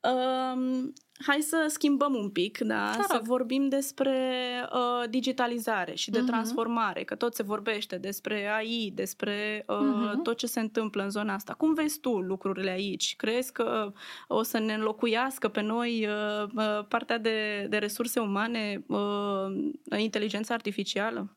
[0.00, 0.92] um,
[1.26, 2.90] hai să schimbăm un pic, da?
[2.96, 3.02] Da.
[3.08, 4.40] Să vorbim despre
[4.72, 6.26] uh, digitalizare și de Mhm.
[6.26, 10.22] transformare, că tot se vorbește despre AI, despre uh, Mhm.
[10.22, 11.52] tot ce se întâmplă în zona asta.
[11.54, 13.16] Cum vezi tu lucrurile aici?
[13.16, 13.92] Crezi că
[14.28, 20.54] o să ne înlocuiască pe noi uh, uh, partea de, de resurse umane, uh, inteligența
[20.54, 21.36] artificială?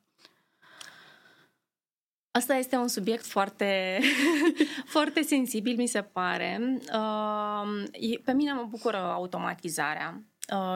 [2.32, 4.00] Asta este un subiect foarte,
[4.96, 6.80] foarte sensibil, mi se pare.
[6.94, 10.29] Uh, e- Pe mine mă bucură automatizarea uh,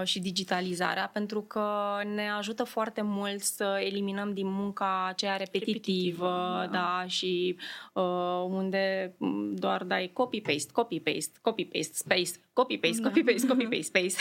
[0.04, 1.68] și digitalizarea pentru că
[2.16, 6.78] ne ajută foarte mult să eliminăm din munca aceea repetitivă, Repetitivă, da.
[6.78, 7.58] da, și
[7.94, 13.10] uh, unde m, doar dai copy-paste, copy-paste, copy-paste, space, copy-paste, Da.
[13.10, 14.16] copy-paste, copy-paste, space.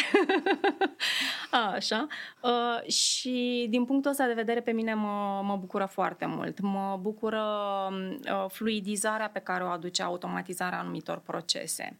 [1.74, 2.06] Așa.
[2.42, 6.60] Uh, și din punctul ăsta de vedere pe mine mă, mă bucură foarte mult.
[6.60, 7.44] Mă bucură
[7.92, 11.98] uh, fluidizarea pe care o aduce automatizarea anumitor procese.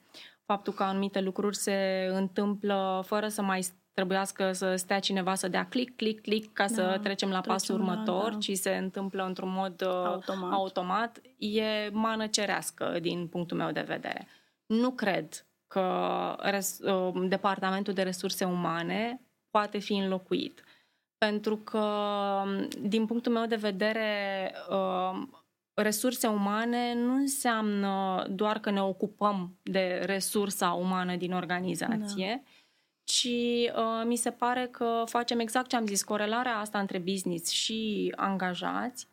[0.53, 5.67] Faptul că anumite lucruri se întâmplă fără să mai trebuiască să stea cineva să dea
[5.69, 8.39] click, click, click ca să Da, trecem la trecem pasul la- următor, da.
[8.39, 10.53] ci se întâmplă într-un mod uh, Automat.
[10.53, 14.27] automat, e mană cerească din punctul meu de vedere.
[14.67, 15.87] Nu cred că
[16.41, 20.65] res, uh, departamentul de resurse umane poate fi înlocuit.
[21.19, 21.87] Pentru că,
[22.83, 25.23] din punctul meu de vedere, uh,
[25.75, 32.43] resurse umane nu înseamnă doar că ne ocupăm de resursa umană din organizație,
[33.05, 33.29] ci
[33.77, 38.13] uh, mi se pare că facem exact ce am zis, corelarea asta între business și
[38.17, 39.09] angajați.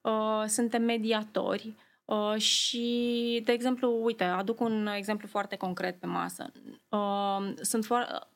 [0.00, 6.52] Uh, suntem mediatori uh, și, de exemplu, uite, aduc un exemplu foarte concret pe masă.
[6.88, 8.28] Uh, sunt foar-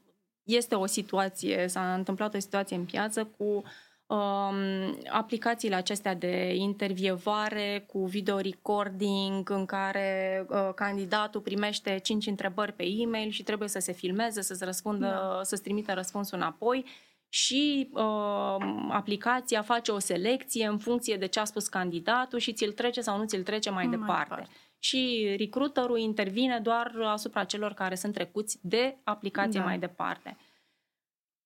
[0.43, 3.63] este o situație, s-a întâmplat o situație în piață cu
[4.07, 12.73] um, aplicațiile acestea de intervievare cu video recording în care uh, candidatul primește cinci întrebări
[12.73, 15.40] pe e-mail și trebuie să se filmeze, să-ți răspundă, Da.
[15.43, 16.85] să-ți trimită răspunsul înapoi
[17.29, 18.57] și uh,
[18.90, 23.19] aplicația face o selecție în funcție de ce a spus candidatul și ți-l trece sau
[23.19, 24.29] nu ți-l trece mai, Mai departe.
[24.29, 24.51] departe.
[24.79, 29.64] Și recruiterul intervine doar asupra celor care sunt trecuți de aplicație Da.
[29.67, 30.37] mai departe.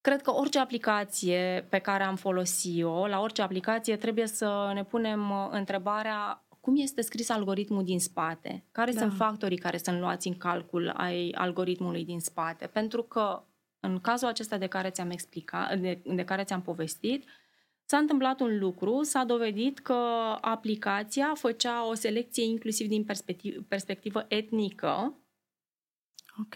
[0.09, 5.31] Cred că orice aplicație pe care am folosit-o, la orice aplicație trebuie să ne punem
[5.31, 9.01] uh, întrebarea cum este scris algoritmul din spate, care Da.
[9.01, 12.67] sunt factorii care sunt luați în calcul ai algoritmului din spate.
[12.67, 13.45] Pentru că
[13.81, 17.25] în cazul acesta de care ți-am explicat, de, de care ți-am povestit,
[17.85, 19.95] s-a întâmplat un lucru, s-a dovedit că
[20.41, 25.19] aplicația făcea o selecție inclusiv din perspectiv, perspectivă etnică
[26.41, 26.55] Ok.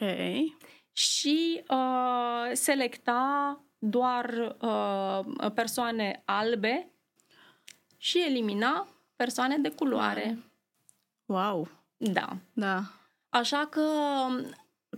[0.93, 6.93] Și uh, selecta doar uh, persoane albe
[7.97, 10.39] și elimina persoane de culoare.
[11.27, 11.69] Wow.
[11.97, 12.37] Da.
[12.53, 12.83] Da.
[13.29, 13.83] Așa că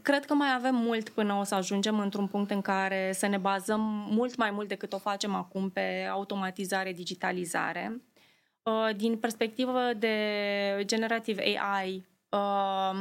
[0.02, 3.38] cred că mai avem mult până o să ajungem într-un punct în care să ne
[3.38, 3.80] bazăm
[4.10, 8.02] mult mai mult decât o facem acum pe automatizare, digitalizare.
[8.62, 13.00] Uh, Din perspectivă de generative AI, uh,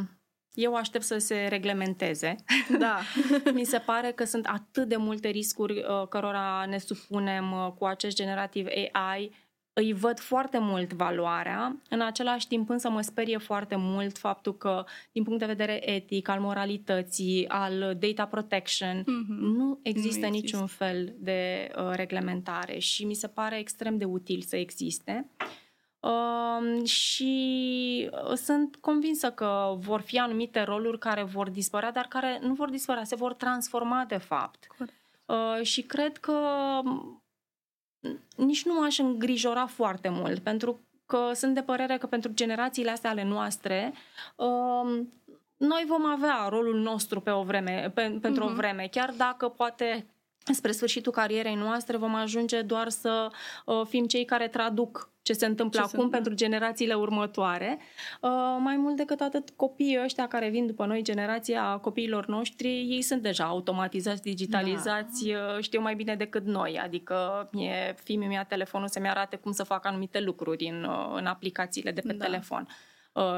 [0.54, 2.36] eu aștept să se reglementeze.
[2.80, 2.98] Da.
[3.54, 7.86] Mi se pare că sunt atât de multe riscuri uh, cărora ne supunem uh, cu
[7.86, 9.32] acest generativ AI.
[9.76, 14.84] Îi văd foarte mult valoarea, în același timp însă mă sperie foarte mult faptul că,
[15.12, 19.34] din punct de vedere etic, al moralității, al data protection, Mhm.
[19.34, 20.28] nu există există.
[20.28, 25.30] niciun fel de uh, reglementare și mi se pare extrem de util să existe.
[26.04, 32.40] Um, și uh, sunt convinsă că vor fi anumite roluri care vor dispărea, dar care
[32.42, 34.68] nu vor dispărea, se vor transforma de fapt.
[34.78, 34.96] Corect.
[35.26, 36.32] Uh, și cred că
[36.84, 37.24] m,
[38.36, 43.10] nici nu m-aș îngrijora foarte mult, pentru că sunt de părere că pentru generațiile astea
[43.10, 43.94] ale noastre,
[44.36, 45.14] um,
[45.58, 48.56] noi vom avea rolul nostru pe o vreme, pe, pentru o Mhm.
[48.56, 50.06] vreme, chiar dacă poate
[50.54, 53.32] spre sfârșitul carierei noastre vom ajunge doar să
[53.66, 56.18] uh, fim cei care traduc ce se întâmplă Ce se acum întâmplă.
[56.30, 57.80] pentru generațiile următoare.
[58.22, 63.02] Uh, mai mult decât atât, copiii ăștia care vin după noi, generația copiilor noștri, ei
[63.02, 65.60] sunt deja automatizați, digitalizați, da.
[65.62, 66.80] știu mai bine decât noi.
[66.80, 71.26] Adică mie, fiii mi-a telefonul să-mi arate cum să fac anumite lucruri în, uh, în
[71.26, 72.26] aplicațiile de pe Da.
[72.26, 72.68] telefon.
[72.70, 72.93] Uh,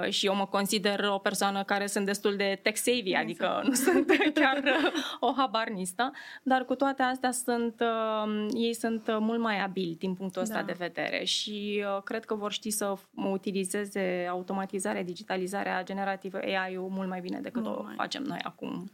[0.09, 4.57] și eu mă consider o persoană care sunt destul de tech-savvy, adică nu sunt chiar
[4.57, 6.11] uh, o habarnistă,
[6.43, 10.59] dar cu toate astea sunt, uh, ei sunt uh, mult mai abili din punctul ăsta
[10.59, 10.63] Da.
[10.65, 16.89] de vedere și uh, cred că vor ști să f- utilizeze automatizarea, digitalizarea generativă AI-ul
[16.89, 17.93] mult mai bine decât Mult o mai.
[17.95, 18.91] facem noi acum.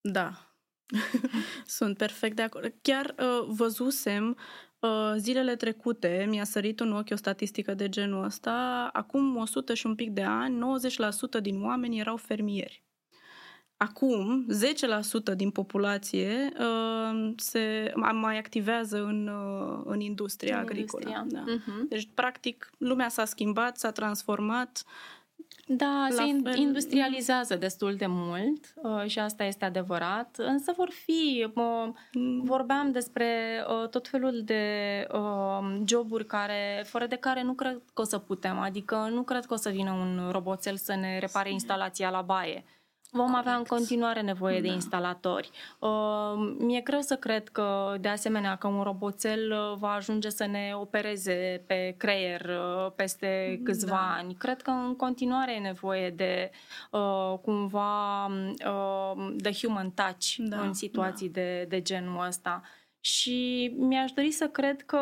[0.00, 0.30] Da.
[1.66, 2.74] Sunt perfect de acord.
[2.82, 4.69] Chiar uh, văzusem Uh,
[5.16, 8.88] zilele trecute mi-a sărit în ochi o statistică de genul ăsta.
[8.92, 10.58] Acum 100 și un pic de ani,
[11.38, 12.82] 90% din oameni erau fermieri.
[13.82, 14.46] Acum,
[15.32, 21.08] 10% din populație uh, se mai activează în, uh, în industria în agricolă.
[21.08, 21.44] Industria.
[21.44, 21.52] Da.
[21.52, 21.88] Uh-huh.
[21.88, 24.84] Deci, practic, lumea s-a schimbat, s-a transformat.
[25.72, 26.56] Da, se fel...
[26.56, 31.88] industrializează destul de mult uh, și asta este adevărat, însă vor fi, uh,
[32.42, 33.26] vorbeam despre
[33.68, 34.64] uh, tot felul de
[35.12, 39.44] uh, joburi care, fără de care nu cred că o să putem, adică nu cred
[39.44, 42.64] că o să vină un roboțel să ne repare instalația la baie.
[43.12, 43.46] Vom Corect.
[43.46, 44.66] avea în continuare nevoie da.
[44.66, 45.50] de instalatori.
[45.78, 50.46] Uh, mi-e greu să cred că, de asemenea, că un roboțel uh, va ajunge să
[50.46, 54.14] ne opereze pe creier uh, peste câțiva da.
[54.18, 54.34] ani.
[54.34, 56.50] Cred că în continuare e nevoie de
[56.90, 60.60] uh, cumva uh, de human touch da.
[60.60, 61.40] în situații da.
[61.40, 62.62] de, de genul ăsta.
[63.00, 65.00] Și mi-aș dori să cred că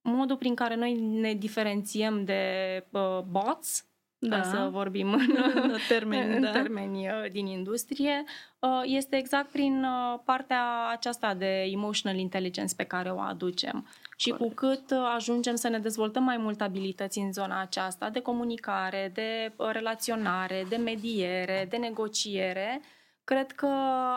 [0.00, 2.42] modul prin care noi ne diferențiem de
[2.90, 3.86] uh, bots
[4.18, 4.36] da.
[4.36, 5.36] ca să vorbim în,
[5.72, 6.50] în termeni, în da.
[6.50, 8.24] termeni uh, din industrie,
[8.58, 13.88] uh, este exact prin uh, partea aceasta de emotional intelligence pe care o aducem.
[14.16, 14.48] Și Corect.
[14.48, 19.52] cu cât ajungem să ne dezvoltăm mai mult abilități în zona aceasta de comunicare, de
[19.72, 22.80] relaționare, de mediere, de negociere,
[23.24, 23.68] cred că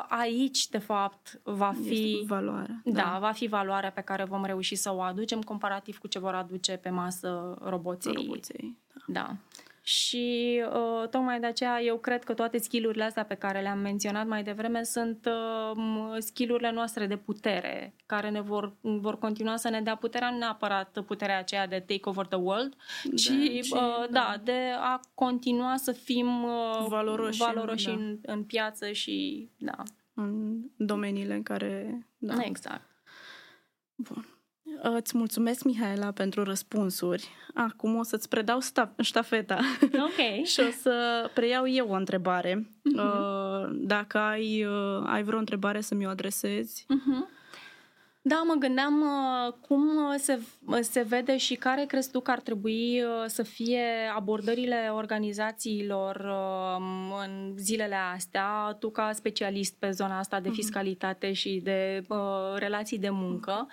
[0.08, 2.82] aici, de fapt, va fi valoarea.
[2.84, 6.20] Da, da, va fi valoarea pe care vom reuși să o aducem comparativ cu ce
[6.20, 8.14] vor aduce pe masă roboții.
[8.16, 8.78] roboții
[9.08, 9.22] da.
[9.22, 9.36] da.
[9.90, 14.28] Și uh, tocmai de aceea eu cred că toate skillurile astea pe care le-am menționat
[14.28, 19.82] mai devreme sunt uh, skillurile noastre de putere, care ne vor, vor continua să ne
[19.82, 23.80] dea puterea, nu neapărat puterea aceea de take over the world, da, ci, ci uh,
[23.80, 24.06] da.
[24.10, 27.92] da, de a continua să fim uh, valoroși, valoroși da.
[27.92, 29.84] în, în piață și da.
[30.14, 32.06] În domeniile în care...
[32.18, 32.34] Da.
[32.44, 32.90] Exact.
[33.96, 34.39] Bun.
[34.82, 37.28] Îți mulțumesc, Mihaela, pentru răspunsuri.
[37.54, 40.46] Acum o să-ți predau sta- ștafeta Ok.
[40.52, 42.68] și o să preiau eu o întrebare.
[42.70, 43.68] Uh-huh.
[43.72, 46.86] Dacă ai, uh, ai vreo întrebare să mi-o adresezi.
[46.86, 47.39] Uh-huh.
[48.22, 52.32] Da, mă gândeam uh, cum uh, se, uh, se vede și care crezi tu că
[52.32, 60.18] ar trebui să fie abordările organizațiilor um, în zilele astea, tu ca specialist pe zona
[60.18, 60.58] asta de mhm.
[60.58, 62.06] fiscalitate și de
[62.56, 63.68] relații de muncă,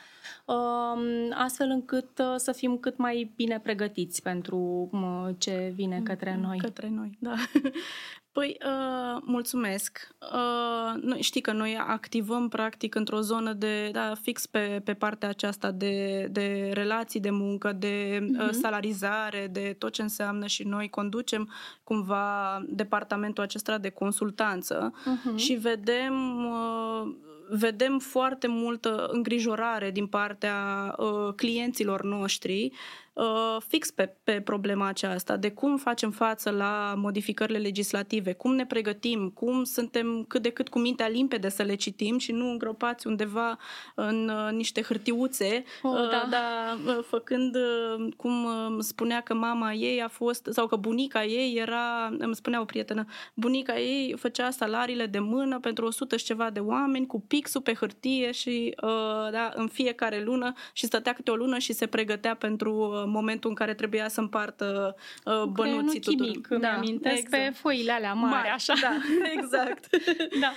[0.44, 4.90] um, astfel încât să fim cât mai bine pregătiți pentru
[5.38, 6.58] ce vine către noi.
[6.58, 7.34] Către noi, da.
[8.36, 10.08] Păi, uh, mulțumesc.
[10.32, 15.70] Uh, știi că noi activăm practic într-o zonă de, da, fix pe, pe partea aceasta
[15.70, 18.50] de, de relații de muncă, de uh, uh-huh.
[18.50, 21.52] salarizare, de tot ce înseamnă și noi conducem
[21.84, 25.36] cumva departamentul acesta de consultanță uh-huh.
[25.36, 27.14] și vedem uh,
[27.48, 30.56] vedem foarte multă îngrijorare din partea
[30.98, 32.72] uh, clienților noștri
[33.16, 38.66] uh, fix pe, pe problema aceasta, de cum facem față la modificările legislative, cum ne
[38.66, 43.06] pregătim, cum suntem cât de cât cu mintea limpede să le citim și nu îngropați
[43.06, 43.58] undeva
[43.94, 46.28] în uh, niște hârtiuțe, oh, uh, da.
[46.30, 51.24] dar uh, făcând uh, cum uh, spunea că mama ei a fost, sau că bunica
[51.24, 53.04] ei era, îmi spunea o prietenă,
[53.34, 57.74] bunica ei făcea salariile de mână pentru 100 și ceva de oameni cu pixul pe
[57.74, 62.34] hârtie și uh, da, în fiecare lună și stătea câte o lună și se pregătea
[62.34, 66.26] pentru uh, momentul în care trebuia să împartă uh, bănuții tuturor.
[66.26, 67.42] chimic, da, îmi amintesc exact.
[67.42, 68.74] pe foile alea mari, mari așa.
[68.80, 68.96] Da,
[69.36, 69.86] exact.
[70.42, 70.52] da.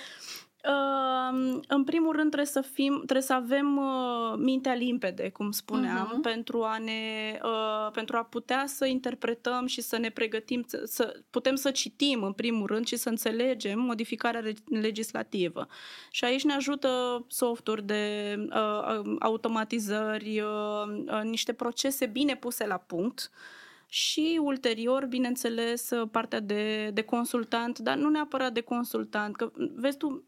[0.67, 6.07] Uh, în primul rând trebuie să fim, trebuie să avem uh, mintea limpede, cum spuneam,
[6.07, 6.21] uh-huh.
[6.21, 11.19] pentru a ne uh, pentru a putea să interpretăm și să ne pregătim, să, să
[11.29, 15.67] putem să citim în primul rând și să înțelegem modificarea legislativă.
[16.11, 22.77] Și aici ne ajută softuri de uh, automatizări, uh, uh, niște procese bine puse la
[22.77, 23.31] punct
[23.87, 30.07] și ulterior, bineînțeles, partea de, de consultant, dar nu neapărat de consultant, că vezi tu,
[30.07, 30.23] uh,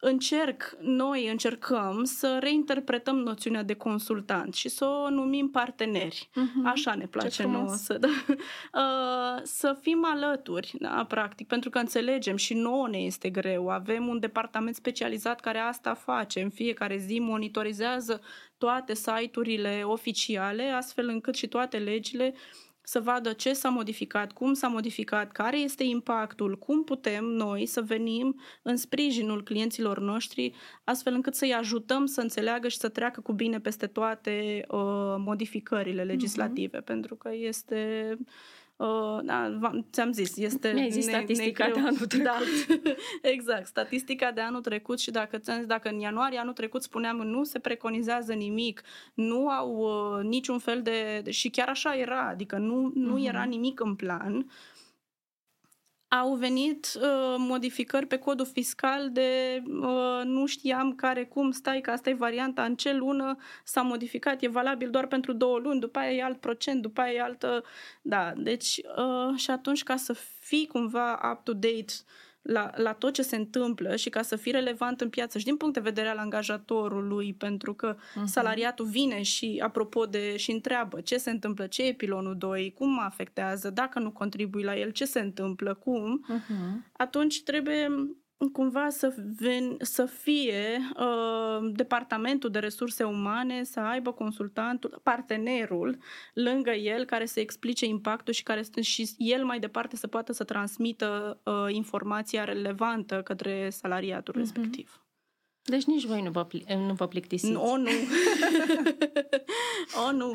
[0.00, 6.28] încerc, noi încercăm să reinterpretăm noțiunea de consultant și să o numim parteneri.
[6.30, 6.64] Uh-huh.
[6.64, 12.36] Așa ne place nouă să, da, uh, să fim alături, da, practic, pentru că înțelegem
[12.36, 13.68] și nouă ne este greu.
[13.68, 16.40] Avem un departament specializat care asta face.
[16.40, 18.20] În fiecare zi monitorizează
[18.58, 24.54] toate site-urile oficiale, astfel încât și toate legile uh, să vadă ce s-a modificat, cum
[24.54, 30.52] s-a modificat, care este impactul, cum putem noi să venim în sprijinul clienților noștri,
[30.84, 34.78] astfel încât să-i ajutăm să înțeleagă și să treacă cu bine peste toate uh,
[35.18, 36.84] modificările legislative, uh-huh.
[36.84, 38.16] pentru că este
[38.76, 39.58] Uh, da,
[39.92, 40.72] ți-am zis, este...
[40.72, 42.24] Mi-ai zis ne, statistica ne de anul trecut.
[42.24, 42.38] Da,
[43.34, 47.58] exact, statistica de anul trecut și dacă, dacă în ianuarie anul trecut spuneam nu se
[47.58, 48.82] preconizează nimic,
[49.14, 51.24] nu au uh, niciun fel de...
[51.30, 53.28] și chiar așa era, adică nu, nu uh-huh.
[53.28, 54.46] era nimic în plan,
[56.08, 61.90] au venit uh, modificări pe codul fiscal de uh, nu știam care cum, stai că
[61.90, 65.98] asta e varianta, în ce lună s-a modificat, e valabil doar pentru două luni, după
[65.98, 67.64] aia e alt procent, după aia e altă...
[68.02, 71.92] Da, deci uh, și atunci ca să fii cumva up-to-date
[72.46, 75.56] la, la tot ce se întâmplă și ca să fii relevant în piață și din
[75.56, 78.24] punct de vedere al angajatorului, pentru că uh-huh.
[78.24, 82.90] salariatul vine și, apropo de, și întreabă ce se întâmplă, ce e pilonul 2, cum
[82.90, 86.92] mă afectează, dacă nu contribui la el, ce se întâmplă, cum, uh-huh.
[86.92, 87.88] atunci trebuie
[88.52, 95.98] cumva să, ven, să fie uh, departamentul de resurse umane, să aibă consultantul, partenerul
[96.34, 100.44] lângă el care să explice impactul și care și el mai departe să poată să
[100.44, 104.38] transmită uh, informația relevantă către salariatul uh-huh.
[104.38, 105.05] respectiv.
[105.66, 107.54] Deci nici voi nu vă, pli- nu vă plictisiți.
[107.54, 107.90] O, nu.
[110.06, 110.32] o, nu.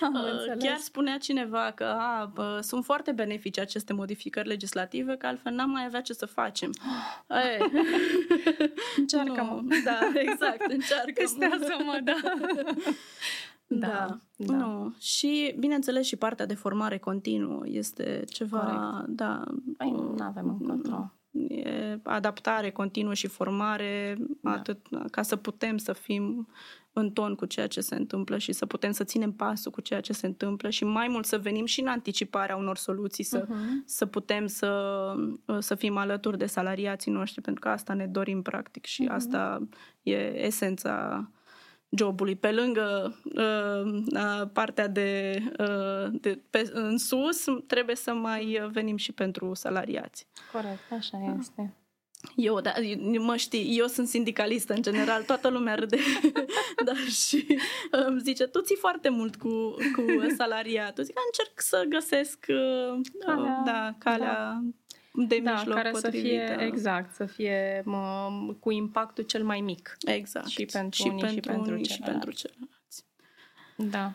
[0.00, 5.26] Am uh, Chiar spunea cineva că a, bă, sunt foarte benefice aceste modificări legislative, că
[5.26, 6.70] altfel n-am mai avea ce să facem.
[8.96, 9.60] Încearcă-mă.
[9.84, 12.14] Da, exact, încearcă Testează-mă, da.
[13.66, 14.54] Da, da.
[14.56, 14.94] Nu.
[15.00, 19.08] Și, bineînțeles, și partea de formare continuă este ceva, Corect.
[19.16, 19.44] da.
[19.76, 21.16] Păi nu avem încotro e
[22.02, 24.50] adaptare continuă și formare, da.
[24.50, 24.78] atât
[25.10, 26.48] ca să putem să fim
[26.92, 30.00] în ton cu ceea ce se întâmplă și să putem să ținem pasul cu ceea
[30.00, 33.84] ce se întâmplă și mai mult să venim și în anticiparea unor soluții, să, uh-huh.
[33.84, 35.14] să putem să,
[35.58, 39.14] să fim alături de salariații noștri, pentru că asta ne dorim practic și uh-huh.
[39.14, 39.68] asta
[40.02, 41.28] e esența
[41.90, 42.36] jobului.
[42.36, 48.96] Pe lângă uh, uh, partea de, uh, de pe, în sus, trebuie să mai venim
[48.96, 50.26] și pentru salariați.
[50.52, 51.36] Corect, așa da.
[51.38, 51.72] este.
[52.36, 52.72] Eu, da,
[53.18, 55.96] mă știi, eu sunt sindicalistă în general, toată lumea râde,
[56.86, 57.58] dar și
[57.90, 60.04] îmi zice, tu ții foarte mult cu, cu
[60.38, 61.04] salariatul.
[61.04, 64.60] Zic, încerc să găsesc uh, calea, da, calea da
[65.12, 66.46] de da, mijloc care potrivită.
[66.46, 68.28] să fie exact, să fie mă,
[68.60, 69.96] cu impactul cel mai mic.
[70.00, 70.46] Exact.
[70.46, 73.04] Și pentru și unii pentru și pentru, unii și pentru ceilalți.
[73.76, 74.12] Da.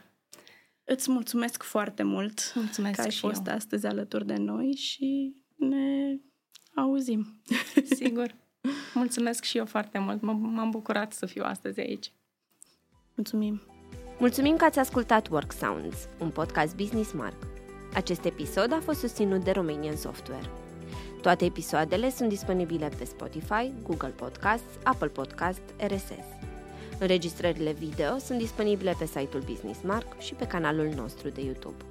[0.84, 3.54] Îți mulțumesc foarte mult mulțumesc că ai fost eu.
[3.54, 6.18] astăzi alături de noi și ne
[6.76, 7.42] auzim.
[7.96, 8.36] Sigur.
[8.94, 10.22] Mulțumesc și eu foarte mult.
[10.22, 12.12] M-am bucurat să fiu astăzi aici.
[13.16, 13.62] Mulțumim.
[14.20, 17.48] Mulțumim că ați ascultat Work Sounds, un podcast Business Mark.
[17.94, 20.63] Acest episod a fost susținut de Romanian Software.
[21.24, 26.28] Toate episoadele sunt disponibile pe Spotify, Google Podcasts, Apple Podcasts, RSS.
[27.00, 31.84] Înregistrările video sunt disponibile pe site-ul Business Mark și pe canalul nostru de YouTube.